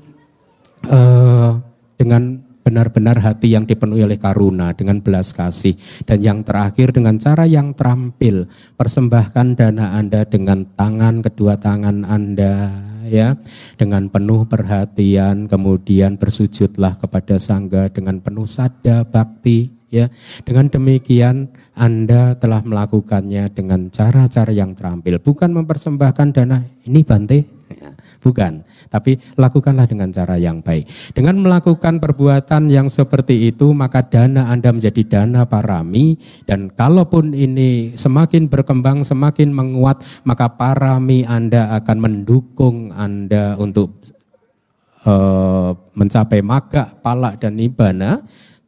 uh, 0.92 1.56
dengan 1.96 2.44
benar-benar 2.68 3.24
hati 3.24 3.56
yang 3.56 3.64
dipenuhi 3.64 4.04
oleh 4.04 4.20
karuna 4.20 4.76
dengan 4.76 5.00
belas 5.00 5.32
kasih. 5.32 5.80
Dan 6.04 6.20
yang 6.20 6.40
terakhir 6.44 6.92
dengan 6.92 7.16
cara 7.16 7.48
yang 7.48 7.72
terampil 7.72 8.52
persembahkan 8.76 9.56
dana 9.56 9.96
Anda 9.96 10.28
dengan 10.28 10.68
tangan 10.76 11.24
kedua 11.24 11.56
tangan 11.56 12.04
Anda 12.04 12.76
ya. 13.08 13.40
Dengan 13.80 14.12
penuh 14.12 14.44
perhatian 14.44 15.48
kemudian 15.48 16.20
bersujudlah 16.20 17.00
kepada 17.00 17.40
sangga 17.40 17.88
dengan 17.88 18.20
penuh 18.20 18.44
sada 18.44 19.08
bakti 19.08 19.77
ya 19.88 20.12
dengan 20.44 20.68
demikian 20.68 21.52
Anda 21.76 22.36
telah 22.36 22.64
melakukannya 22.64 23.52
dengan 23.54 23.88
cara-cara 23.94 24.52
yang 24.52 24.76
terampil 24.76 25.20
bukan 25.24 25.54
mempersembahkan 25.54 26.28
dana 26.36 26.64
ini 26.88 27.02
bante 27.04 27.40
ya, 27.72 27.92
bukan 28.20 28.68
tapi 28.88 29.20
lakukanlah 29.36 29.86
dengan 29.86 30.10
cara 30.10 30.40
yang 30.40 30.64
baik. 30.64 30.88
Dengan 31.12 31.38
melakukan 31.44 32.00
perbuatan 32.00 32.72
yang 32.72 32.88
seperti 32.88 33.52
itu, 33.52 33.76
maka 33.76 34.04
dana 34.04 34.50
Anda 34.50 34.72
menjadi 34.72 35.04
dana 35.04 35.44
parami. 35.44 36.16
Dan 36.48 36.72
kalaupun 36.72 37.36
ini 37.36 37.94
semakin 37.94 38.48
berkembang, 38.48 39.04
semakin 39.04 39.52
menguat, 39.52 40.04
maka 40.24 40.48
parami 40.56 41.28
Anda 41.28 41.76
akan 41.78 41.98
mendukung 42.00 42.96
Anda 42.96 43.60
untuk 43.60 44.00
uh, 45.04 45.76
mencapai 45.94 46.40
maga, 46.42 46.96
palak, 47.04 47.44
dan 47.44 47.60
nibana, 47.60 48.24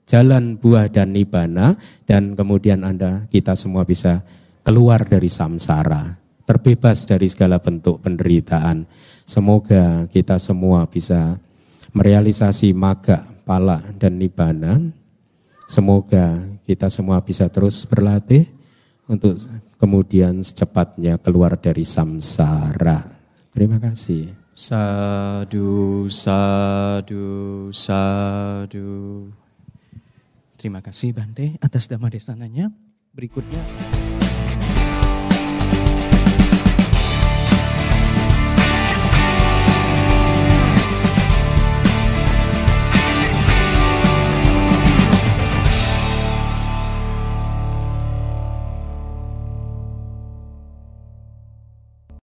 jalan 0.09 0.57
buah 0.57 0.89
dan 0.89 1.13
nibana, 1.13 1.77
dan 2.09 2.33
kemudian 2.33 2.81
Anda, 2.81 3.29
kita 3.29 3.53
semua 3.53 3.85
bisa 3.85 4.25
keluar 4.65 5.05
dari 5.05 5.29
samsara, 5.29 6.17
terbebas 6.49 7.05
dari 7.05 7.29
segala 7.29 7.61
bentuk 7.61 8.01
penderitaan. 8.01 8.89
Semoga 9.21 10.09
kita 10.09 10.41
semua 10.41 10.89
bisa 10.89 11.37
merealisasi 11.93 12.73
maga, 12.73 13.21
pala, 13.45 13.85
dan 14.01 14.17
nibana. 14.17 14.81
Semoga 15.69 16.41
kita 16.65 16.89
semua 16.89 17.21
bisa 17.21 17.45
terus 17.45 17.85
berlatih 17.85 18.49
untuk 19.05 19.37
kemudian 19.77 20.41
secepatnya 20.41 21.21
keluar 21.21 21.53
dari 21.53 21.85
samsara. 21.85 23.05
Terima 23.53 23.77
kasih. 23.77 24.33
Sadu, 24.49 26.09
sadu, 26.09 27.69
sadu. 27.69 28.89
Terima 30.59 30.83
kasih 30.83 31.15
Bante 31.15 31.55
atas 31.63 31.87
dhamma 31.87 32.11
desananya. 32.11 32.67
Berikutnya. 33.15 34.18